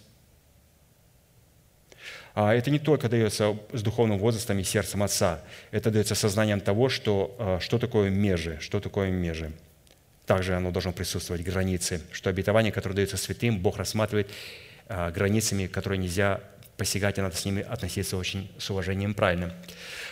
[2.33, 5.41] А это не только дается с духовным возрастом и сердцем Отца.
[5.71, 9.53] Это дается сознанием того, что, а, что такое межи, что такое межи.
[10.25, 14.29] Также оно должно присутствовать, границы, что обетование, которое дается святым, Бог рассматривает
[14.87, 16.41] а, границами, которые нельзя
[16.77, 19.51] посягать, и надо с ними относиться очень с уважением правильным.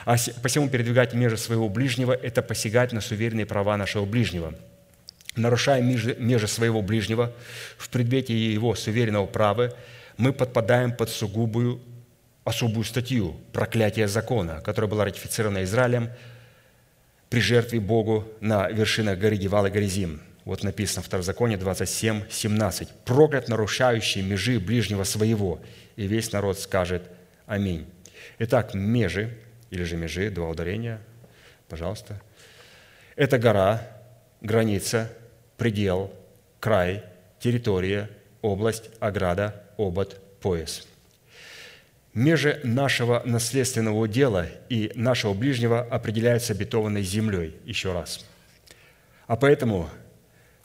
[0.06, 4.54] А посему передвигать межи своего ближнего– это посягать на суверенные права нашего ближнего.
[5.36, 7.32] Нарушая межи, своего ближнего
[7.78, 9.74] в предмете его суверенного права,
[10.18, 11.82] мы подпадаем под сугубую,
[12.44, 16.10] особую статью проклятия закона, которая была ратифицирована Израилем
[17.30, 22.90] при жертве Богу на вершинах горы Гевал и Горизим– вот написано в Второзаконие 27, 17.
[23.06, 25.62] «Проклят нарушающий межи ближнего своего».
[25.96, 27.04] И весь народ скажет
[27.46, 27.86] «Аминь».
[28.40, 29.38] Итак, межи,
[29.70, 31.00] или же межи, два ударения,
[31.70, 32.22] пожалуйста.
[33.16, 33.88] Это гора,
[34.42, 35.12] граница,
[35.58, 36.14] предел,
[36.60, 37.04] край,
[37.40, 38.10] территория,
[38.42, 40.88] область, ограда, обод, пояс.
[42.14, 48.26] Межи нашего наследственного дела и нашего ближнего определяются обетованной землей, еще раз.
[49.26, 49.90] А поэтому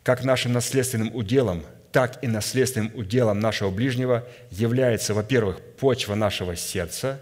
[0.08, 7.20] как нашим наследственным уделом, так и наследственным уделом нашего ближнего является, во-первых, почва нашего сердца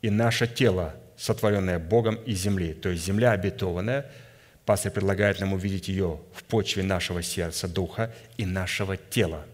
[0.00, 2.74] и наше тело, сотворенное Богом из земли.
[2.74, 4.10] То есть земля обетованная,
[4.66, 9.46] пастор предлагает нам увидеть ее в почве нашего сердца, духа и нашего тела.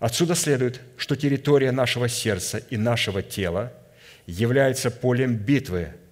[0.00, 3.72] Отсюда следует, что территория нашего сердца и нашего тела
[4.26, 5.88] является полем битвы–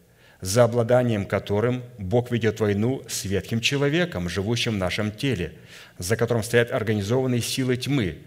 [0.46, 5.54] за обладанием которым Бог ведет войну с ветхим человеком, живущим в нашем теле,
[5.98, 8.18] за которым стоят организованные силы тьмы,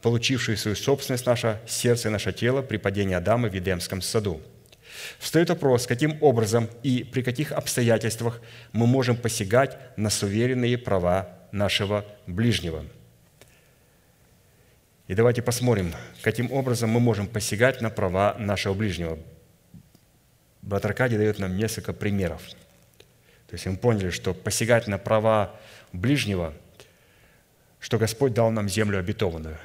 [0.00, 4.40] получившие свою собственность наше сердце и наше тело при падении Адама в Едемском саду.
[5.18, 8.40] Встает вопрос, каким образом и при каких обстоятельствах
[8.72, 12.86] мы можем посягать на суверенные права нашего ближнего.
[15.08, 19.18] И давайте посмотрим, каким образом мы можем посягать на права нашего ближнего
[20.66, 22.42] брат Аркадий дает нам несколько примеров.
[23.46, 25.54] То есть мы поняли, что посягать на права
[25.92, 26.52] ближнего,
[27.78, 29.58] что Господь дал нам землю обетованную.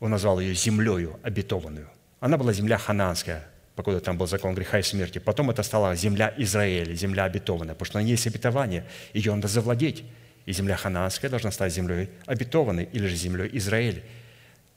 [0.00, 1.88] Он назвал ее землею обетованную.
[2.20, 5.18] Она была земля хананская, покуда там был закон греха и смерти.
[5.18, 8.84] Потом это стала земля Израиля, земля обетованная, потому что на ней есть обетование,
[9.14, 10.04] ее надо завладеть.
[10.44, 14.02] И земля хананская должна стать землей обетованной, или же землей Израиля,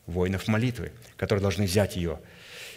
[0.05, 2.22] воинов молитвы, которые должны взять ее–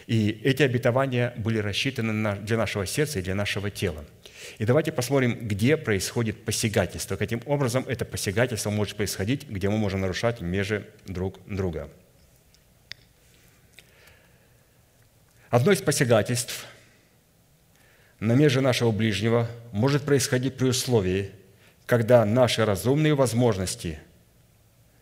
[0.07, 4.05] и эти обетования были рассчитаны для нашего сердца и для нашего тела.
[4.59, 7.17] И давайте посмотрим, где происходит посягательство.
[7.17, 11.91] Каким образом это посягательство может происходить, где мы можем нарушать межи друг друга.
[15.51, 16.67] Одно из посягательств
[18.21, 21.33] на межи нашего ближнего может происходить при условии,
[21.87, 23.99] когда наши разумные возможности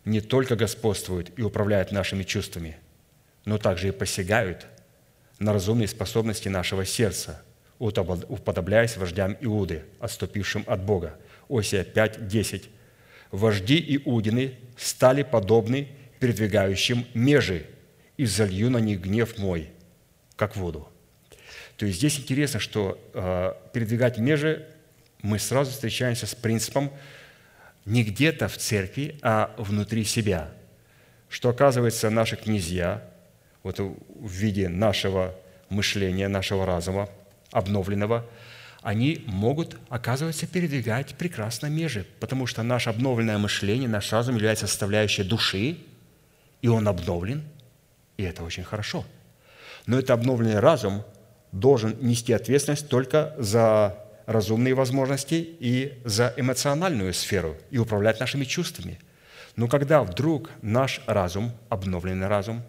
[0.05, 2.77] не только господствуют и управляют нашими чувствами,
[3.45, 4.65] но также и посягают–
[5.39, 7.41] на разумные способности нашего сердца,
[7.79, 11.17] уподобляясь вождям Иуды, отступившим от Бога.
[11.49, 12.69] Осия 5, 10.
[13.31, 15.87] «Вожди Иудины стали подобны
[16.19, 17.65] передвигающим межи,
[18.17, 19.69] и залью на них гнев мой,
[20.35, 20.89] как воду».
[21.77, 24.67] То есть здесь интересно, что э, передвигать межи
[25.21, 26.91] мы сразу встречаемся с принципом
[27.85, 30.51] не где-то в церкви, а внутри себя.
[31.29, 33.09] Что, оказывается, наши князья,
[33.63, 35.35] вот в виде нашего
[35.69, 37.09] мышления, нашего разума,
[37.51, 38.25] обновленного,
[38.81, 45.23] они могут, оказывается, передвигать прекрасно межи, потому что наше обновленное мышление, наш разум является составляющей
[45.23, 45.77] души,
[46.61, 47.43] и он обновлен,
[48.17, 49.05] и это очень хорошо.
[49.85, 51.03] Но это обновленный разум
[51.51, 58.99] должен нести ответственность только за разумные возможности и за эмоциональную сферу и управлять нашими чувствами.
[59.55, 62.61] Но когда вдруг наш разум, обновленный разум,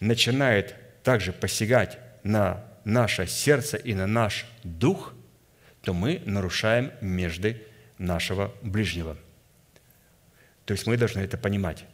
[0.00, 5.14] начинает также посягать на наше сердце и на наш дух,
[5.82, 7.62] то мы нарушаем межды
[7.98, 9.16] нашего ближнего.
[10.64, 11.84] То есть мы должны это понимать.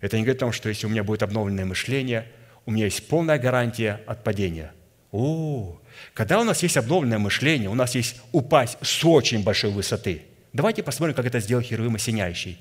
[0.00, 2.30] Это не говорит о том, что если у меня будет обновленное мышление,
[2.66, 4.72] у меня есть полная гарантия от падения.
[5.12, 5.80] О,
[6.12, 10.22] когда у нас есть обновленное мышление, у нас есть упасть с очень большой высоты.
[10.52, 12.58] Давайте посмотрим, как это сделал Херувим Осеняющий.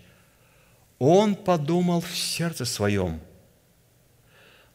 [1.00, 3.20] Он подумал в сердце своем,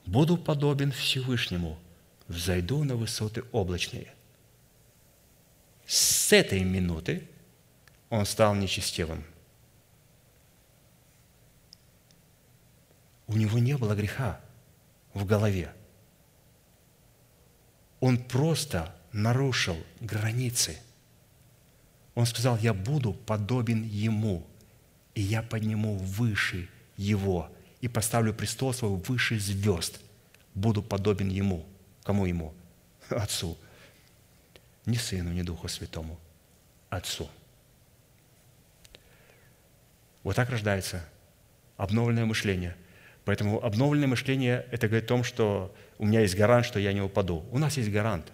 [0.06, 1.78] буду подобен Всевышнему,
[2.28, 4.12] взойду на высоты облачные.
[5.86, 7.28] С этой минуты
[8.08, 9.24] он стал нечестивым.
[13.26, 14.40] У него не было греха
[15.14, 15.72] в голове.
[18.00, 20.78] Он просто нарушил границы.
[22.14, 24.46] Он сказал, я буду подобен ему,
[25.14, 30.00] и я подниму выше его, и поставлю престол свой выше звезд.
[30.54, 31.66] Буду подобен ему.
[32.02, 32.54] Кому ему?
[33.08, 33.56] Отцу.
[34.86, 36.18] Не Сыну, не Духу Святому.
[36.88, 37.28] Отцу.
[40.22, 41.04] Вот так рождается
[41.76, 42.76] обновленное мышление–
[43.24, 47.00] Поэтому обновленное мышление– это говорит о том, что у меня есть гарант, что я не
[47.00, 47.44] упаду.
[47.50, 48.32] У нас есть гарант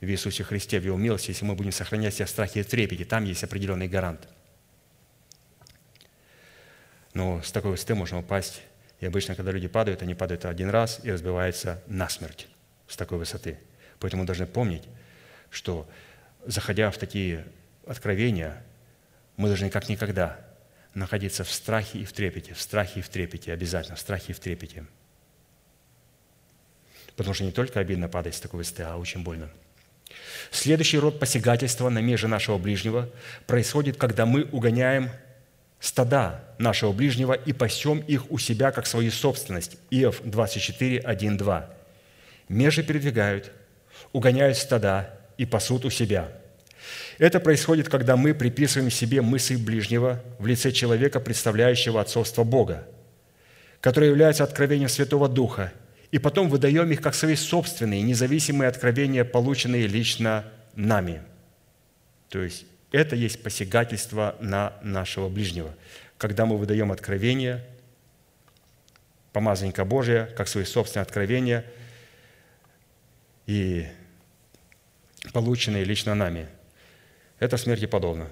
[0.00, 3.04] в Иисусе Христе, в Его милости, если мы будем сохранять себя в страхе и трепете.
[3.04, 4.28] Там есть определенный гарант.
[7.12, 8.62] Но с такой высоты можно упасть.
[9.04, 12.48] И обычно, когда люди падают, они падают один раз и разбиваются насмерть
[12.88, 13.58] с такой высоты.
[13.98, 14.84] Поэтому должны помнить,
[15.50, 15.86] что
[16.46, 17.44] заходя в такие
[17.86, 18.64] откровения,
[19.36, 20.40] мы должны как никогда
[20.94, 24.34] находиться в страхе и в трепете, в страхе и в трепете, обязательно, в страхе и
[24.34, 24.86] в трепете.
[27.14, 29.50] Потому что не только обидно падать с такой высоты, а очень больно.
[30.50, 33.10] Следующий род посягательства на меже нашего ближнего
[33.46, 35.10] происходит, когда мы угоняем
[35.84, 39.76] стада нашего ближнего и пасем их у себя как свою собственность.
[39.90, 41.70] Иов 24, 1, 2.
[42.48, 43.52] Межи передвигают,
[44.12, 46.28] угоняют стада и пасут у себя–
[47.18, 52.86] это происходит, когда мы приписываем себе мысль ближнего в лице человека, представляющего отцовство Бога,
[53.80, 55.72] которое является откровением Святого Духа,
[56.10, 61.22] и потом выдаем их как свои собственные, независимые откровения, полученные лично нами.
[62.28, 65.74] То есть это есть посягательство на нашего ближнего,
[66.16, 67.64] когда мы выдаем откровение,
[69.32, 71.64] помазанника Божия, как свои собственные откровения,
[73.46, 73.88] и
[75.32, 76.48] полученные лично нами–
[77.40, 78.28] это смерти подобно.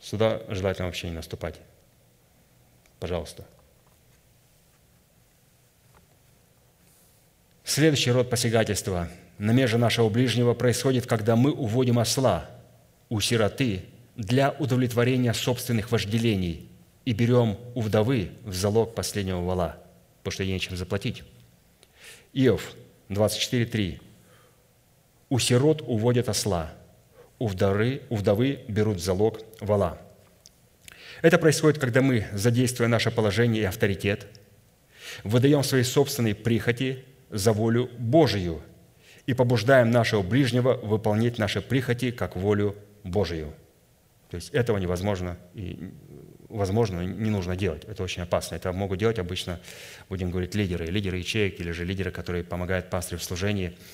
[0.00, 1.60] Сюда желательно вообще не наступать.
[3.00, 3.44] Пожалуйста.
[7.64, 12.48] Следующий род посягательства на меже нашего ближнего происходит, когда мы уводим осла
[13.10, 13.82] у сироты
[14.16, 16.70] для удовлетворения собственных вожделений
[17.04, 19.76] и берем у вдовы в залог последнего вала,
[20.18, 21.24] потому что ей нечем заплатить.
[22.32, 22.72] Иов
[23.10, 24.00] 24.3.
[25.28, 26.72] У сирот уводят осла,
[27.38, 30.00] у вдовы, у вдовы берут залог вала.
[31.22, 34.26] Это происходит, когда мы, задействуя наше положение и авторитет,
[35.24, 38.62] выдаем свои собственные прихоти за волю Божию
[39.26, 43.52] и побуждаем нашего ближнего выполнять наши прихоти как волю Божию.
[44.30, 45.92] То есть этого невозможно и
[46.48, 47.84] возможно, не нужно делать.
[47.84, 48.56] Это очень опасно.
[48.56, 49.60] Это могут делать обычно,
[50.08, 53.76] будем говорить, лидеры, лидеры ячеек или же лидеры, которые помогают пастырю в служении–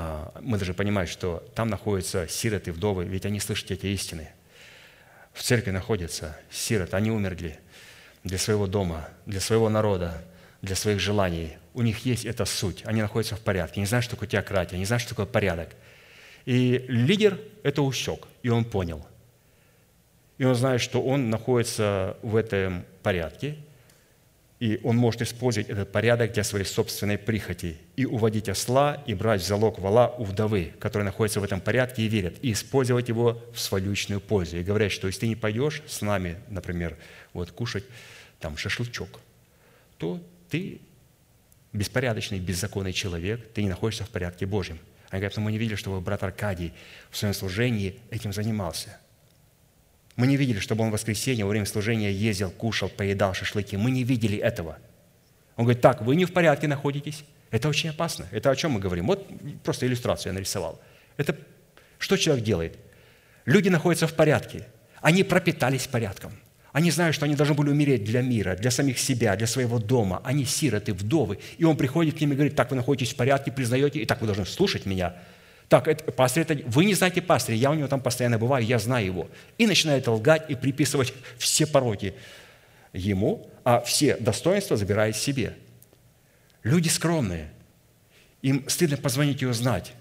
[0.00, 4.28] а, мы должны понимать, что там находятся сироты, вдовы, ведь они слышат эти истины.
[5.32, 7.58] В церкви находятся сироты, они умерли
[8.22, 10.22] для своего дома, для своего народа,
[10.62, 11.58] для своих желаний.
[11.74, 14.84] У них есть эта суть, они находятся в порядке, не знают, что такое теократия, не
[14.84, 15.70] знают, что такое порядок.
[16.48, 19.06] И лидер это усек, и он понял.
[20.38, 23.56] И он знает, что он находится в этом порядке,
[24.58, 29.42] и он может использовать этот порядок для своей собственной прихоти и уводить осла и брать
[29.42, 33.44] в залог вала у вдовы, которая находится в этом порядке и верят, и использовать его
[33.52, 34.56] в свою личную пользу.
[34.56, 36.96] И говорят, что если ты не пойдешь с нами, например,
[37.34, 37.84] вот кушать
[38.40, 39.20] там шашлычок,
[39.98, 40.18] то
[40.48, 40.80] ты
[41.74, 44.78] беспорядочный, беззаконный человек, ты не находишься в порядке Божьем.
[45.10, 46.72] Они говорят, но мы не видели, чтобы брат Аркадий
[47.10, 48.98] в своем служении этим занимался–
[50.18, 53.76] мы не видели, чтобы он в воскресенье во время служения ездил, кушал, поедал шашлыки.
[53.76, 54.76] Мы не видели этого.
[55.54, 57.24] Он говорит, так, вы не в порядке находитесь.
[57.52, 58.26] Это очень опасно.
[58.32, 59.06] Это о чем мы говорим?
[59.06, 59.28] Вот
[59.62, 60.80] просто иллюстрацию я нарисовал.
[61.18, 61.36] Это
[61.98, 62.76] что человек делает?
[63.44, 64.66] Люди находятся в порядке.
[65.00, 66.32] Они пропитались порядком.
[66.72, 70.20] Они знают, что они должны были умереть для мира, для самих себя, для своего дома.
[70.24, 71.38] Они сироты, вдовы.
[71.56, 74.20] И он приходит к ним и говорит, так, вы находитесь в порядке, признаете, и так
[74.20, 75.14] вы должны слушать меня.
[75.68, 78.78] Так, это, пастырь, это, вы не знаете пастыря, я у него там постоянно бываю, я
[78.78, 79.28] знаю его.
[79.58, 82.14] И начинает лгать и приписывать все пороки
[82.92, 85.54] ему, а все достоинства забирает себе.
[86.62, 87.50] Люди скромные.
[88.42, 89.92] Им стыдно позвонить и узнать.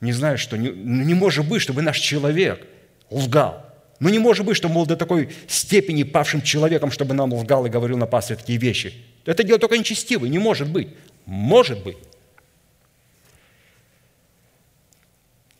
[0.00, 2.66] Не знают, что не, ну, не может быть, чтобы наш человек
[3.10, 3.71] лгал.
[4.02, 7.70] Ну не может быть, что, мол, до такой степени павшим человеком, чтобы нам лгал и
[7.70, 8.92] говорил на пастыре такие вещи.
[9.24, 10.88] Это дело только нечестивый, не может быть.
[11.24, 11.96] Может быть.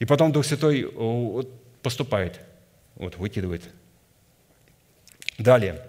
[0.00, 0.92] И потом Дух Святой
[1.82, 2.40] поступает,
[2.96, 3.62] вот, выкидывает.
[5.38, 5.80] Далее.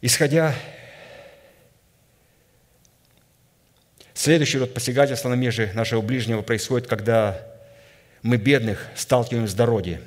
[0.00, 0.54] Исходя
[4.14, 7.46] Следующий род посягательства на межи нашего ближнего происходит, когда
[8.22, 10.00] мы бедных сталкиваем с дороги,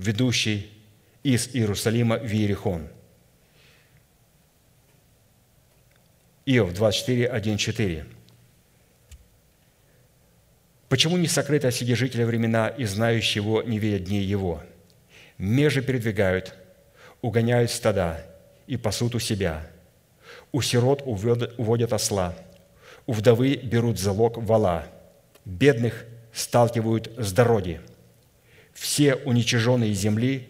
[0.00, 0.70] ведущей
[1.22, 2.88] из Иерусалима в Иерихон.
[6.46, 8.06] Иов 24, 1, 4.
[10.88, 14.62] Почему не сокрыты от сидежителя времена и знающие его не видят дней его?
[15.38, 16.54] Межи передвигают,
[17.20, 18.26] угоняют стада
[18.66, 19.70] и пасут у себя.
[20.50, 22.34] У сирот уводят осла,
[23.06, 24.86] у вдовы берут залог вала,
[25.44, 27.80] бедных сталкивают с дороги.
[28.80, 30.48] Все уничиженные земли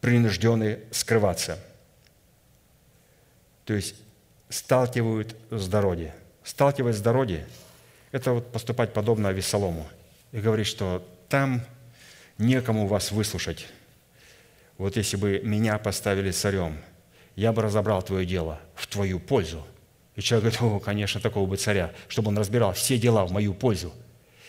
[0.00, 1.60] принуждены скрываться.
[3.64, 3.94] То есть
[4.48, 6.12] сталкивают с дороги.
[6.42, 7.46] Сталкиваясь с дороги–
[8.10, 9.86] это вот поступать подобно Авессалому
[10.32, 11.60] и говорить, что там
[12.36, 13.68] некому вас выслушать.
[14.76, 16.78] Вот если бы меня поставили царем,
[17.36, 19.64] я бы разобрал твое дело в твою пользу.
[20.16, 23.54] И человек говорит, о, конечно, такого бы царя, чтобы он разбирал все дела в мою
[23.54, 23.94] пользу.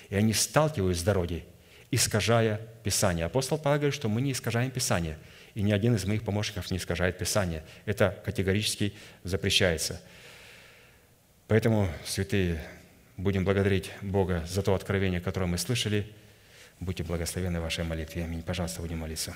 [0.09, 1.45] И они сталкиваются с дороги,
[1.91, 3.25] искажая Писание.
[3.25, 5.17] Апостол Павел говорит, что мы не искажаем Писание,
[5.55, 7.63] и ни один из моих помощников не искажает Писание.
[7.85, 8.93] Это категорически
[9.23, 10.01] запрещается.
[11.47, 12.61] Поэтому, святые,
[13.19, 16.09] Будем благодарить Бога за то откровение, которое мы слышали.
[16.79, 18.23] Будьте благословены в вашей молитве.
[18.23, 18.41] Аминь.
[18.41, 19.35] Пожалуйста, будем молиться.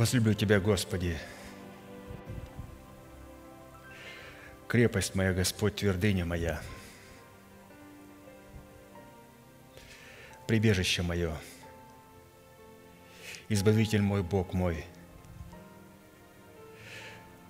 [0.00, 1.14] Возлюблю Тебя, Господи.
[4.66, 6.62] Крепость моя, Господь, твердыня моя.
[10.46, 11.36] Прибежище мое.
[13.50, 14.86] Избавитель мой, Бог мой.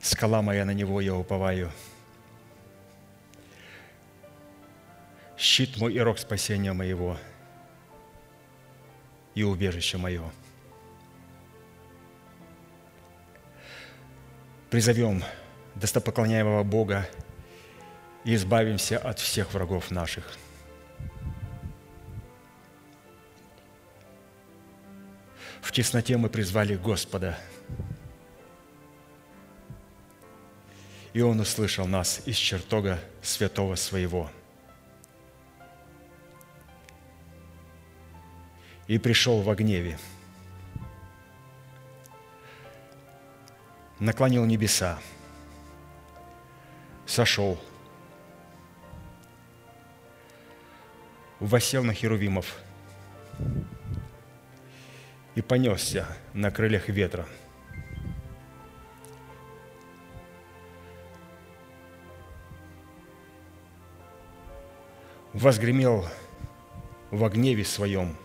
[0.00, 1.70] Скала моя, на Него я уповаю.
[5.38, 7.16] Щит мой и рог спасения моего
[9.36, 10.28] и убежище мое–
[14.70, 15.24] призовем
[15.74, 17.08] достопоклоняемого Бога
[18.24, 20.36] и избавимся от всех врагов наших.
[25.60, 27.38] В тесноте мы призвали Господа,
[31.12, 34.30] и Он услышал нас из чертога святого своего.
[38.86, 39.98] И пришел во гневе–
[44.00, 44.98] наклонил небеса,
[47.06, 47.60] сошел,
[51.38, 52.56] восел на херувимов.
[55.36, 57.26] И понесся на крыльях ветра.
[65.32, 66.04] Возгремел
[67.12, 68.16] во гневе своем,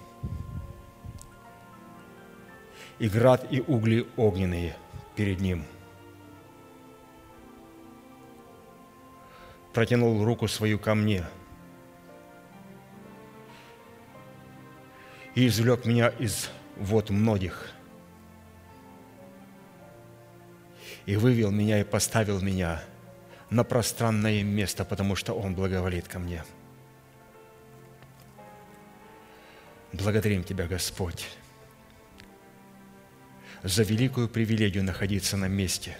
[2.97, 4.75] и град, и угли огненные–
[5.15, 5.65] перед ним.
[9.73, 11.25] Протянул руку свою ко мне
[15.33, 17.71] и извлек меня из вод многих
[21.05, 22.81] и вывел меня и поставил меня
[23.49, 26.43] на пространное место, потому что Он благоволит ко мне.
[29.91, 31.27] Благодарим Тебя, Господь
[33.65, 35.97] за великую привилегию находиться на месте,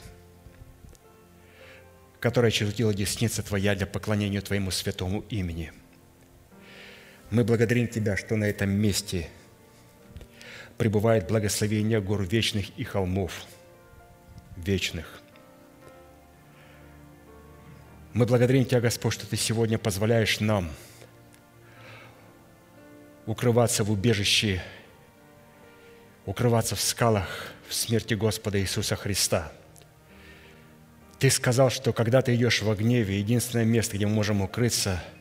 [2.19, 5.73] которое чертила десница Твоя для поклонения Твоему святому имени.
[7.31, 9.29] Мы благодарим Тебя, что на этом месте
[10.77, 13.45] пребывает благословение гор вечных и холмов
[14.57, 15.19] вечных.
[18.13, 20.69] Мы благодарим Тебя, Господь, что Ты сегодня позволяешь нам
[23.25, 24.61] укрываться в убежище,
[26.27, 29.51] укрываться в скалах в смерти Господа Иисуса Христа.
[31.19, 35.03] Ты сказал, что когда ты идешь в гневе, единственное место, где мы можем укрыться–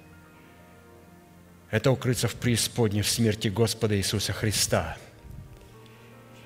[1.74, 4.96] это укрыться в преисподней в смерти Господа Иисуса Христа.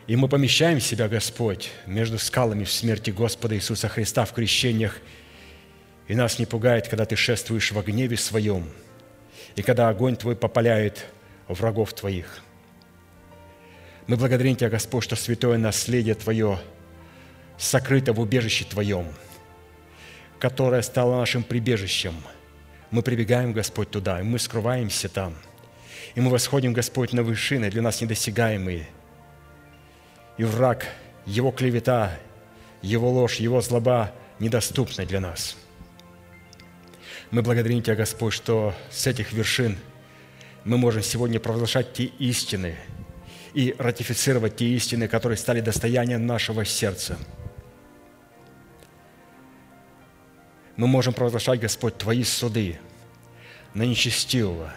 [0.07, 4.97] И мы помещаем себя, Господь, между скалами в смерти Господа Иисуса Христа в крещениях,
[6.07, 8.71] и нас не пугает, когда Ты шествуешь во гневе Своем,
[9.55, 11.05] и когда огонь Твой попаляет
[11.47, 12.43] врагов Твоих.
[14.09, 16.59] Мы благодарим Тебя, Господь, что святое наследие Твое
[17.57, 19.07] сокрыто в убежище Твоем,
[20.41, 22.15] которое стало нашим прибежищем–
[22.91, 25.35] мы прибегаем, Господь, туда, и мы скрываемся там.
[26.15, 28.89] И мы восходим, Господь, на вершины, для нас недосягаемые.
[30.39, 30.87] И враг,
[31.27, 32.19] его клевета,
[32.81, 35.57] его ложь, его злоба недоступны для нас.
[37.31, 39.77] Мы благодарим Тебя, Господь, что с этих вершин
[40.65, 42.77] мы можем сегодня провозглашать те истины
[43.55, 47.17] и ратифицировать те истины, которые стали достоянием нашего сердца–
[50.79, 52.79] мы можем провозглашать, Господь, Твои суды
[53.75, 54.73] на нечестивого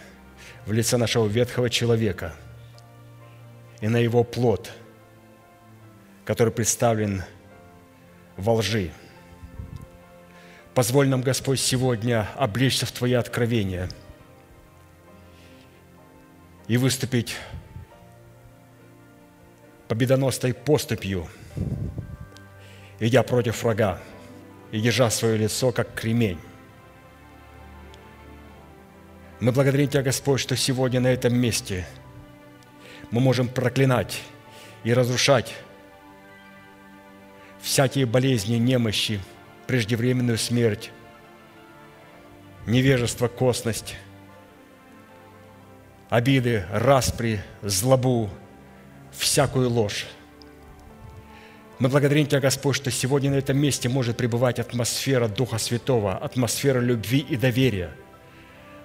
[0.66, 2.34] в лице нашего ветхого человека
[3.82, 4.72] и на его плод,
[6.26, 7.24] который представлен
[8.36, 8.92] во лжи.
[10.74, 13.88] Позволь нам, Господь, сегодня облечься в Твои откровения
[16.68, 17.38] и выступить
[19.92, 21.28] победоносной поступью,
[23.00, 24.00] идя против врага–
[24.72, 26.40] и держа свое лицо, как кремень.
[29.40, 31.86] Мы благодарим Тебя, Господь, что сегодня на этом месте
[33.10, 34.22] мы можем проклинать
[34.84, 35.54] и разрушать
[37.60, 39.20] всякие болезни, немощи,
[39.68, 40.92] преждевременную смерть,
[42.66, 43.96] невежество, косность,
[46.10, 48.30] обиды, распри, злобу,
[49.12, 50.08] всякую ложь–
[51.82, 56.80] мы благодарим Тебя, Господь, что сегодня на этом месте может пребывать атмосфера Духа Святого, атмосфера
[56.80, 57.90] любви и доверия.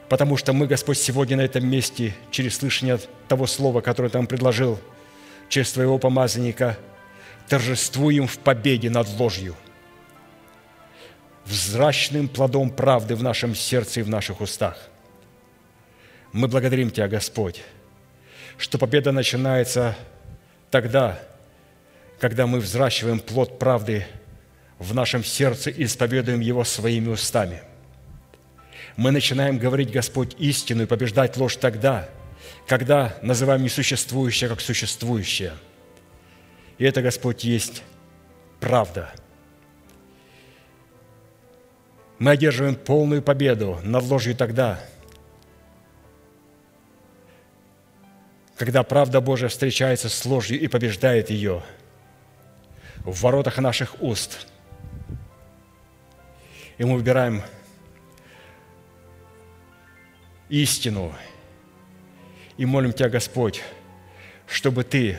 [0.08, 2.98] Потому что мы, Господь, сегодня на этом месте, через слышание
[3.28, 4.80] того слова, которое Ты нам предложил,
[5.50, 6.78] через Твоего помазанника,
[7.48, 9.54] торжествуем в победе над ложью,
[11.44, 14.78] взрачным плодом правды в нашем сердце и в наших устах.
[16.32, 17.62] Мы благодарим Тебя, Господь,
[18.56, 19.94] что победа начинается
[20.76, 21.18] тогда,
[22.18, 24.04] когда мы взращиваем плод правды
[24.78, 27.62] в нашем сердце и исповедуем его своими устами.
[28.98, 32.10] Мы начинаем говорить, Господь, истину и побеждать ложь тогда,
[32.66, 35.54] когда называем несуществующее как существующее.
[36.76, 37.82] И это, Господь, есть
[38.60, 39.10] правда.
[42.18, 44.78] Мы одерживаем полную победу над ложью тогда,
[48.56, 51.62] когда правда Божия встречается с ложью и побеждает ее–
[53.06, 54.46] в воротах наших уст.
[56.76, 57.42] И мы выбираем
[60.48, 61.14] истину.
[62.58, 63.62] И молим Тебя, Господь,
[64.46, 65.18] чтобы Ты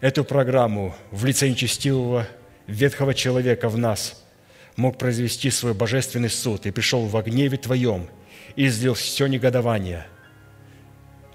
[0.00, 2.26] эту программу в лице нечестивого
[2.66, 4.24] ветхого человека в нас
[4.76, 8.08] мог произвести свой божественный суд и пришел во гневе Твоем
[8.54, 10.06] и излил все негодование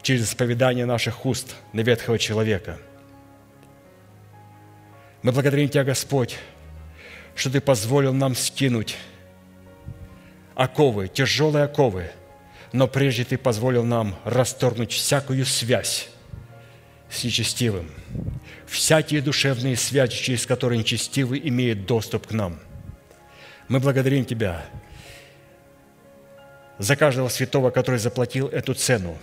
[0.05, 2.77] через исповедание наших уст на ветхого человека–
[5.25, 6.37] мы благодарим Тебя, Господь,
[7.33, 8.95] что Ты позволил нам скинуть
[10.53, 12.11] оковы, тяжелые оковы,
[12.71, 16.09] но прежде Ты позволил нам расторгнуть всякую связь
[17.09, 17.89] с нечестивым,
[18.67, 22.59] всякие душевные связи, через которые нечестивый имеет доступ к нам.
[23.67, 24.63] Мы благодарим Тебя
[26.77, 29.17] за каждого святого, который заплатил эту цену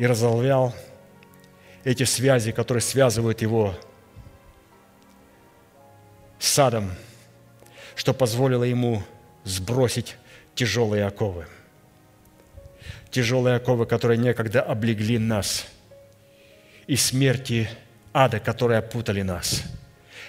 [0.00, 0.74] и разорвал
[1.84, 3.78] эти связи, которые связывают его
[6.38, 6.92] садом,
[7.94, 9.02] что позволило ему
[9.44, 10.16] сбросить
[10.54, 11.46] тяжелые оковы.
[13.10, 15.66] Тяжелые оковы, которые некогда облегли нас,
[16.86, 17.68] и смерти
[18.14, 19.64] ада, которые опутали нас.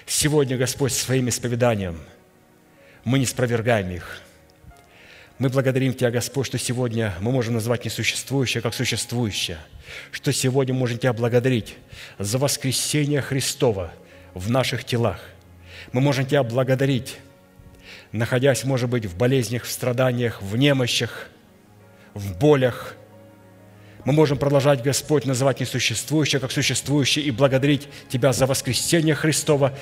[0.06, 1.98] Сегодня, Господь, своим исповеданием
[3.06, 4.22] мы не спровергаем их.
[5.42, 9.58] Мы благодарим Тебя, Господь, что сегодня мы можем назвать несуществующее как существующее,
[10.12, 11.78] что сегодня можем Тебя благодарить
[12.20, 13.92] за воскресение Христова
[14.36, 15.20] в наших телах–
[15.92, 17.18] мы можем Тебя благодарить,
[18.12, 21.28] находясь, может быть, в болезнях, в страданиях, в немощах,
[22.14, 22.96] в болях,
[24.06, 29.78] Мы можем продолжать, Господь, называть несуществующее как существующее и благодарить Тебя за воскресение Христова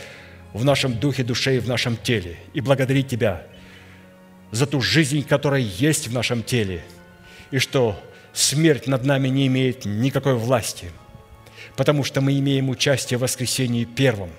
[0.53, 2.37] в нашем духе, душе и в нашем теле.
[2.53, 3.45] И благодарить Тебя
[4.51, 6.83] за ту жизнь, которая есть в нашем теле,
[7.51, 8.01] и что
[8.33, 10.91] смерть над нами не имеет никакой власти,
[11.75, 14.29] потому что мы имеем участие в воскресении первом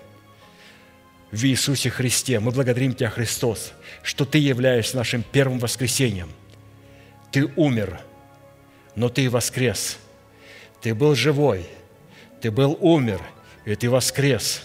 [1.30, 2.40] в Иисусе Христе.
[2.40, 3.72] Мы благодарим Тебя, Христос,
[4.02, 6.30] что Ты являешься нашим первым воскресением.
[7.30, 8.00] Ты умер,
[8.96, 9.98] но Ты воскрес.
[10.80, 11.66] Ты был живой,
[12.40, 13.20] Ты был умер,
[13.64, 14.62] и Ты воскрес.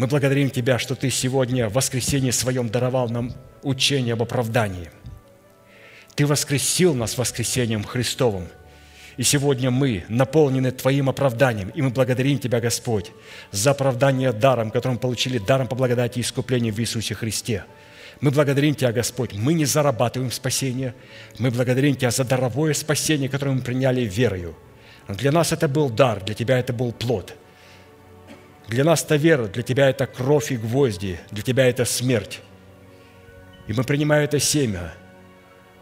[0.00, 3.32] Мы благодарим Тебя, что Ты сегодня в воскресенье своем даровал нам
[3.62, 4.90] учение об оправдании–
[6.20, 8.46] ты воскресил нас воскресением Христовым.
[9.16, 13.10] И сегодня мы наполнены Твоим оправданием, и мы благодарим Тебя, Господь,
[13.52, 17.64] за оправдание даром, которым получили даром по благодати и искуплению в Иисусе Христе.
[18.20, 20.94] Мы благодарим Тебя, Господь, мы не зарабатываем спасение,
[21.38, 24.56] мы благодарим Тебя за даровое спасение, которое мы приняли верою.
[25.08, 27.34] Для нас это был дар, для Тебя это был плод.
[28.70, 32.40] Для нас это вера, для Тебя это кровь и гвозди, для Тебя это смерть.
[33.66, 34.94] И мы принимаем это семя–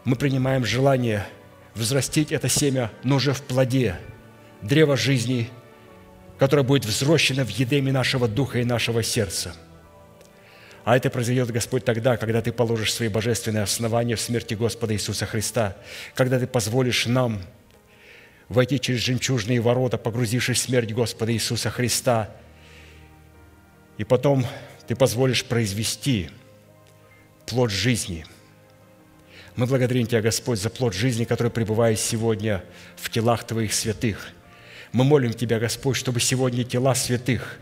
[0.09, 1.27] мы принимаем желание
[1.75, 3.97] взрастить это семя, но уже в плоде,
[4.63, 5.51] древа жизни,
[6.39, 9.55] которое будет взрощено в едеме нашего духа и нашего сердца.
[10.85, 15.27] А это произойдет, Господь, тогда, когда Ты положишь свои божественные основания в смерти Господа Иисуса
[15.27, 15.77] Христа,
[16.15, 17.43] когда Ты позволишь нам
[18.49, 22.31] войти через жемчужные ворота, погрузившись в смерть Господа Иисуса Христа,
[23.99, 24.47] и потом
[24.87, 26.31] Ты позволишь произвести
[27.47, 28.25] плод жизни–
[29.59, 32.63] мы благодарим Тебя, Господь, за плод жизни, который пребывает сегодня
[32.95, 34.29] в телах Твоих святых.
[34.93, 37.59] Мы молим Тебя, Господь, чтобы сегодня тела святых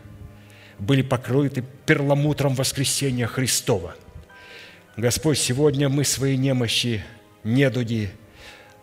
[0.79, 3.97] были покрыты перламутром воскресения Христова.
[4.99, 7.03] Господь, сегодня мы свои немощи,
[7.45, 8.11] недуги,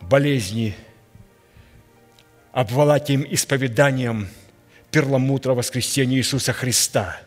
[0.00, 0.74] болезни
[2.50, 4.26] обволать им исповеданием
[4.90, 7.20] перламутра воскресения Иисуса Христа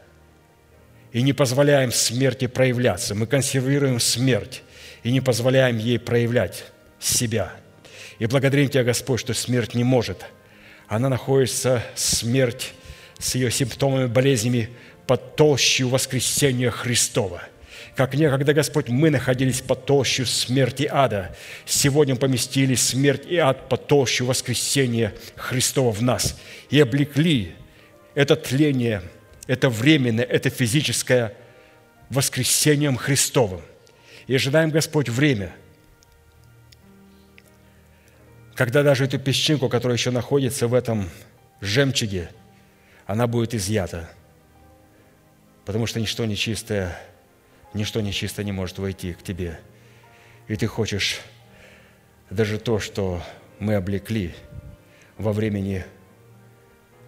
[1.11, 3.15] и не позволяем смерти проявляться.
[3.15, 4.63] Мы консервируем смерть
[5.03, 6.65] и не позволяем ей проявлять
[6.99, 7.53] себя.
[8.19, 10.25] И благодарим Тебя, Господь, что смерть не может.
[10.87, 12.73] Она находится, смерть,
[13.19, 14.69] с ее симптомами, болезнями
[15.05, 17.41] под толщу воскресения Христова.
[17.95, 21.35] Как некогда, Господь, мы находились под толщу смерти ада,
[21.65, 26.39] сегодня поместили смерть и ад под толщу воскресения Христова в нас
[26.69, 27.55] и облекли
[28.13, 29.01] это тление,
[29.47, 31.33] это временное, это физическое
[32.09, 33.61] воскресением Христовым–
[34.27, 35.55] и ожидаем, Господь, время,
[38.55, 41.09] когда даже эту песчинку, которая еще находится в этом
[41.61, 42.29] жемчуге,
[43.05, 44.09] она будет изъята.
[45.63, 46.99] Потому что ничто нечистое,
[47.73, 49.59] ничто нечистое не может войти к тебе.
[50.49, 51.21] И ты хочешь
[52.29, 53.23] даже то, что
[53.59, 54.35] мы облекли
[55.17, 55.85] во времени,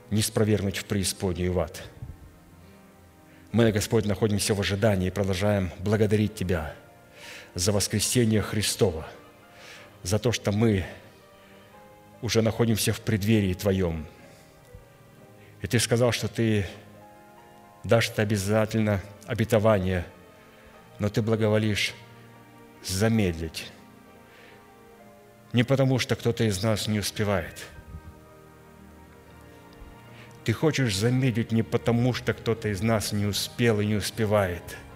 [0.09, 1.88] не спровергнуть в преисподнюю в ад.
[3.51, 6.75] Мы, Господь, находимся в ожидании и продолжаем благодарить Тебя–
[7.55, 9.07] за воскресение Христова,
[10.03, 10.85] за то, что мы
[12.21, 14.05] уже находимся в преддверии Твоем.
[15.61, 16.65] И Ты сказал, что Ты
[17.83, 20.05] дашь это обязательно обетование,
[20.99, 21.93] но Ты благоволишь
[22.83, 23.71] замедлить.
[25.53, 27.65] Не потому, что кто-то из нас не успевает.
[30.49, 34.63] Ты хочешь замедлить не потому, что кто-то из нас не успел и не успевает–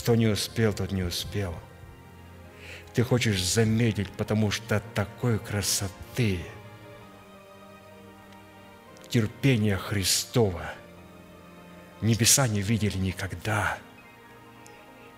[0.00, 1.54] кто не успел, тот не успел.
[2.94, 6.40] Ты хочешь заметить, потому что такой красоты,
[9.08, 10.72] терпения Христова
[12.00, 13.78] небеса не видели никогда.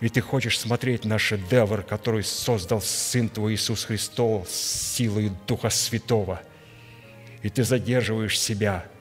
[0.00, 6.42] И ты хочешь смотреть на шедевр, который создал Сын Твой Иисус Христос силой Духа Святого.
[7.42, 8.91] И ты задерживаешь себя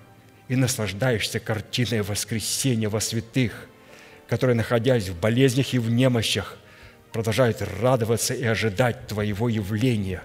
[0.52, 3.68] и наслаждаешься картиной воскресения во святых–
[4.32, 6.58] которые, находясь в болезнях и в немощах,
[7.12, 10.24] продолжают радоваться и ожидать Твоего явления.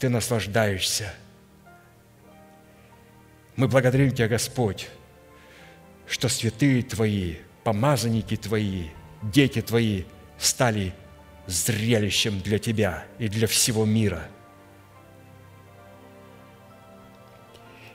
[0.00, 1.14] Ты наслаждаешься.
[3.54, 4.88] Мы благодарим Тебя, Господь,
[6.08, 8.88] что святые Твои, помазанники Твои,
[9.22, 10.02] дети Твои
[10.36, 10.92] стали
[11.46, 14.26] зрелищем для Тебя и для всего мира.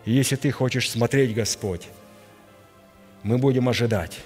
[0.06, 1.88] И если Ты хочешь смотреть, Господь,
[3.24, 4.20] мы будем ожидать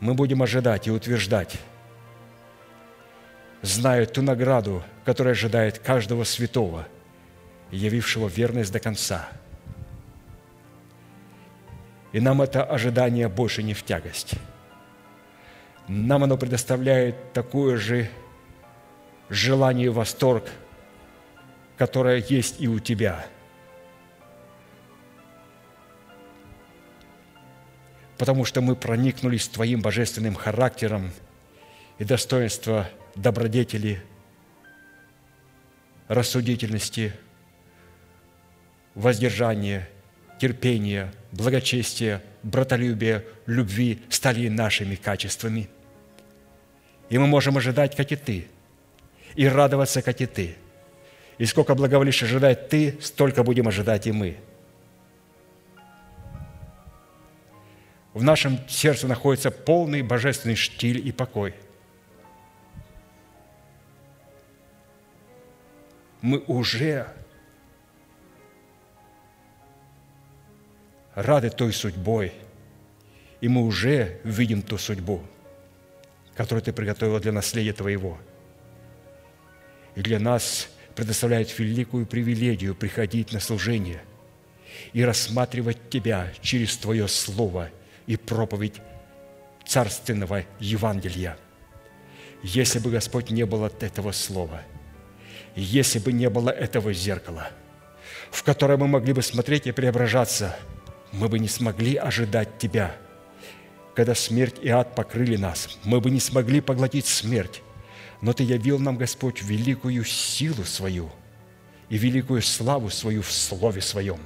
[0.00, 1.58] мы будем ожидать и утверждать,
[3.62, 6.86] зная ту награду, которая ожидает каждого святого,
[7.70, 9.28] явившего верность до конца.
[12.12, 14.34] И нам это ожидание больше не в тягость.
[15.88, 18.08] нам оно предоставляет такое же
[19.28, 20.44] желание и восторг,
[21.76, 23.26] которое есть и у Тебя.
[28.18, 31.10] Потому что мы проникнулись Твоим божественным характером
[31.98, 34.02] и достоинство добродетели,
[36.08, 37.12] рассудительности,
[38.94, 39.88] воздержания,
[40.40, 45.68] терпения, благочестия, братолюбия, любви стали нашими качествами.
[47.10, 48.48] И мы можем ожидать, как и Ты,
[49.34, 50.56] и радоваться, как и Ты.
[51.38, 54.38] И сколько благоволишь ожидать Ты, столько будем ожидать и мы.
[58.14, 61.54] В нашем сердце находится полный божественный штиль и покой.
[66.22, 67.06] Мы уже
[71.14, 72.32] рады той судьбой,
[73.42, 75.22] и мы уже видим ту судьбу,
[76.34, 78.16] которую Ты приготовил для наследия Твоего.
[79.94, 84.02] И для нас предоставляет великую привилегию приходить на служение
[84.92, 87.70] и рассматривать Тебя через Твое Слово
[88.06, 88.80] и проповедь
[89.66, 91.36] царственного Евангелия.
[92.42, 94.62] Если бы, Господь, не было этого Слова,
[95.54, 97.48] если бы не было этого зеркала,
[98.30, 100.56] в которое мы могли бы смотреть и преображаться–
[101.12, 102.94] мы бы не смогли ожидать Тебя.
[103.94, 107.62] Когда смерть и ад покрыли нас, мы бы не смогли поглотить смерть.
[108.20, 111.10] Но Ты явил нам, Господь, великую силу свою
[111.88, 114.18] и великую славу свою в Слове Своем.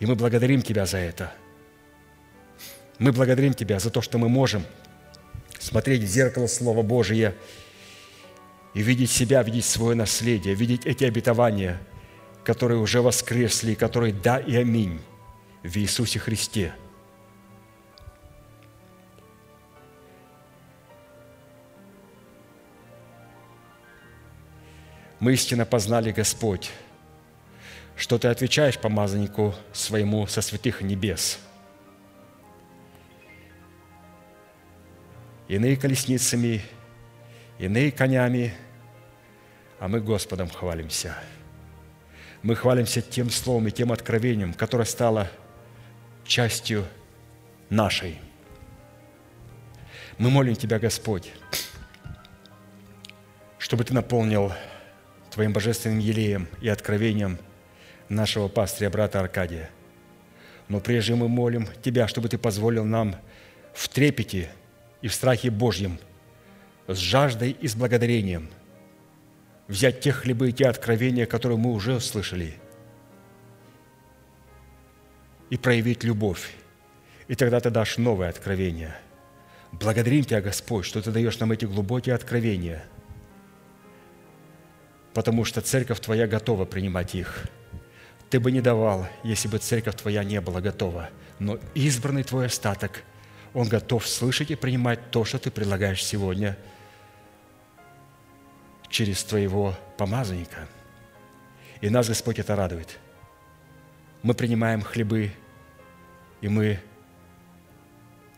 [0.00, 1.32] И мы благодарим Тебя за это.
[2.98, 4.64] Мы благодарим Тебя за то, что мы можем
[5.58, 7.34] смотреть в зеркало Слова Божие
[8.74, 11.80] и видеть себя, видеть свое наследие, видеть эти обетования–
[12.44, 15.00] которые уже воскресли, которые да и аминь
[15.62, 16.74] в Иисусе Христе.
[25.22, 26.70] Мы истинно познали, Господь,
[27.96, 31.38] что Ты отвечаешь помазаннику своему со святых небес.
[35.46, 36.60] Иные колесницами,
[37.58, 38.52] иные конями,
[39.78, 41.16] а мы Господом хвалимся–
[42.42, 45.30] мы хвалимся тем словом и тем откровением, которое стало
[46.24, 46.84] частью
[47.70, 48.20] нашей.
[50.18, 51.32] Мы молим Тебя, Господь,
[53.58, 54.52] чтобы Ты наполнил
[55.32, 57.38] Твоим божественным елеем и откровением
[58.08, 59.70] нашего пастыря, брата Аркадия.
[60.68, 63.16] Но прежде мы молим Тебя, чтобы Ты позволил нам
[63.74, 64.50] в трепете
[65.00, 65.98] и в страхе Божьем,
[66.86, 68.48] с жаждой и с благодарением–
[69.72, 72.54] взять те хлебы и те откровения, которые мы уже услышали,
[75.50, 76.52] и проявить любовь.
[77.28, 78.94] И тогда ты дашь новое откровение.
[79.72, 82.84] Благодарим Тебя, Господь, что Ты даешь нам эти глубокие откровения,
[85.14, 87.46] потому что Церковь Твоя готова принимать их.
[88.30, 91.10] Ты бы не давал, если бы Церковь Твоя не была готова.
[91.38, 93.02] Но избранный Твой остаток,
[93.54, 96.56] он готов слышать и принимать то, что Ты предлагаешь сегодня–
[98.92, 100.68] через Твоего помазанника.
[101.80, 102.98] И нас, Господь, это радует.
[104.22, 105.32] Мы принимаем хлебы,
[106.40, 106.78] и мы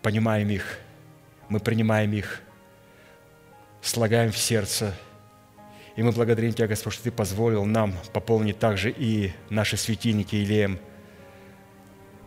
[0.00, 0.78] понимаем их,
[1.48, 2.40] мы принимаем их,
[3.82, 4.94] слагаем в сердце,
[5.96, 10.78] и мы благодарим Тебя, Господь, что Ты позволил нам пополнить также и наши светильники Илеем,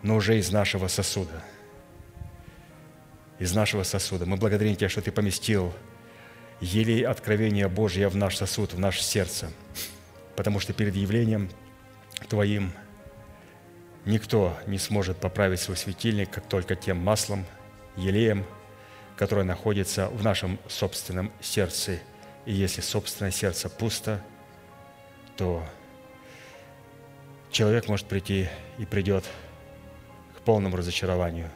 [0.03, 1.43] но уже из нашего сосуда.
[3.39, 4.25] Из нашего сосуда.
[4.25, 5.73] Мы благодарим Тебя, что Ты поместил
[6.61, 9.51] елей откровения Божьего в наш сосуд, в наше сердце.
[10.35, 11.49] Потому что перед явлением
[12.29, 12.71] Твоим
[14.05, 17.45] никто не сможет поправить свой светильник, как только тем маслом,
[17.95, 18.45] елеем,
[19.17, 21.99] которое находится в нашем собственном сердце.
[22.47, 24.23] И если собственное сердце пусто,
[25.35, 25.63] то
[27.51, 28.47] человек может прийти
[28.79, 29.25] и придет
[30.35, 31.51] к полному разочарованию.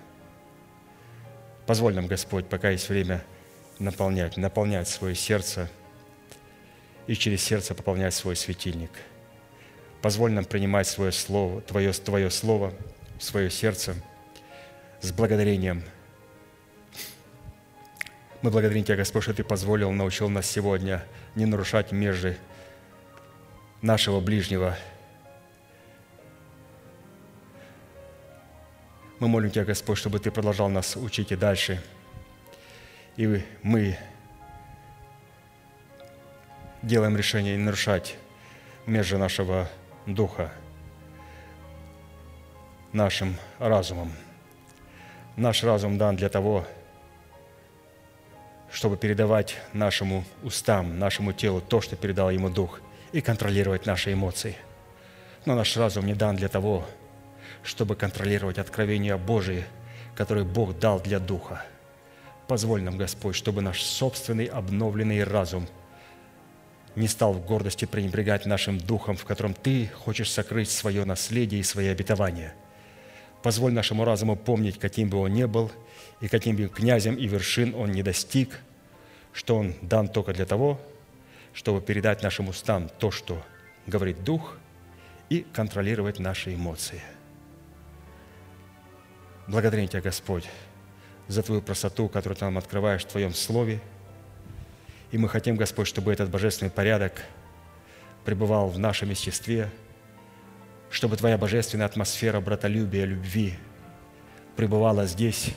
[1.65, 3.23] Позволь нам, Господь, пока есть время–
[3.79, 5.69] наполнять, наполнять свое сердце
[7.07, 8.91] и через сердце пополнять свой светильник.
[10.01, 12.73] Позволь нам принимать свое слово, Твое, Твое слово
[13.17, 13.95] в свое сердце
[14.99, 15.83] с благодарением.
[18.41, 21.03] Мы благодарим Тебя, Господь, что Ты позволил, научил нас сегодня
[21.35, 22.37] не нарушать межи
[23.81, 24.77] нашего ближнего.
[29.19, 31.81] Мы молим Тебя, Господь, чтобы Ты продолжал нас учить и дальше–
[33.17, 33.97] и мы
[36.81, 38.15] делаем решение не нарушать
[38.85, 39.69] межи нашего
[40.05, 40.51] духа
[42.93, 44.11] нашим разумом.
[45.35, 46.80] Наш разум дан для того, чтобы
[48.97, 52.81] передавать нашему устам, нашему телу то, что передал ему Дух,
[53.11, 54.55] и контролировать наши эмоции.
[55.45, 56.85] Но наш разум не дан для того,
[57.63, 59.65] чтобы контролировать откровения Божие,
[60.15, 61.65] которые Бог дал для Духа.
[62.47, 65.67] Позволь нам, Господь, чтобы наш собственный обновленный разум
[66.95, 71.63] не стал в гордости пренебрегать нашим духом, в котором Ты хочешь сокрыть свое наследие и
[71.63, 72.53] свои обетования.
[73.43, 75.71] Позволь нашему разуму помнить, каким бы он ни был,
[76.19, 78.59] и каким бы князем и вершин он не достиг,
[79.33, 80.79] что он дан только для того,
[81.53, 83.41] чтобы передать нашим устам то, что
[83.87, 84.57] говорит Дух,
[85.29, 87.01] и контролировать наши эмоции–
[89.51, 90.45] Благодарим Тебя, Господь,
[91.27, 93.81] за Твою простоту, которую Ты нам открываешь в Твоем Слове.
[95.11, 97.21] И мы хотим, Господь, чтобы этот божественный порядок
[98.23, 99.69] пребывал в нашем естестве,
[100.91, 103.55] чтобы Твоя божественная атмосфера братолюбия, любви
[104.55, 105.51] пребывала здесь.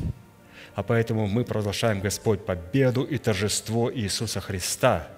[0.75, 5.09] А поэтому мы провозглашаем, Господь, победу и торжество Иисуса Христа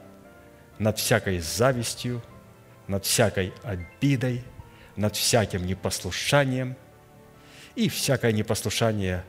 [0.78, 2.22] над всякой завистью,
[2.88, 4.43] над всякой обидой,
[4.97, 6.76] над всяким непослушанием–
[7.76, 9.22] и всякое непослушание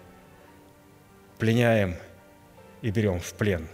[1.37, 1.97] пленяем
[2.81, 3.67] и берем в плен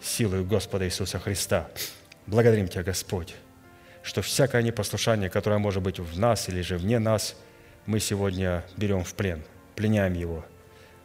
[0.00, 1.68] силой Господа Иисуса Христа.
[2.26, 3.34] Благодарим Тебя, Господь,
[4.08, 7.36] что всякое непослушание, которое может быть в нас или же вне нас,
[7.84, 9.42] мы сегодня берем в плен,
[9.76, 10.46] пленяем его,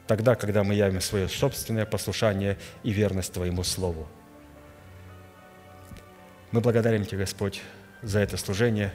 [0.08, 4.08] тогда, когда мы явим свое собственное послушание и верность Твоему Слову.
[6.52, 7.62] Мы благодарим Тебя, Господь,
[8.02, 8.94] за это служение,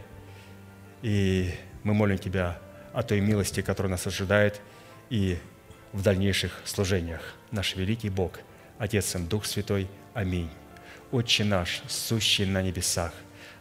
[1.02, 1.52] и
[1.82, 2.58] мы молим Тебя
[2.94, 4.58] о той милости, которая нас ожидает
[5.10, 5.38] и
[5.92, 7.34] в дальнейших служениях.
[7.50, 8.40] Наш великий Бог,
[8.78, 9.86] Отец и Дух Святой.
[10.14, 10.48] Аминь.
[11.10, 13.12] Отче наш, сущий на небесах,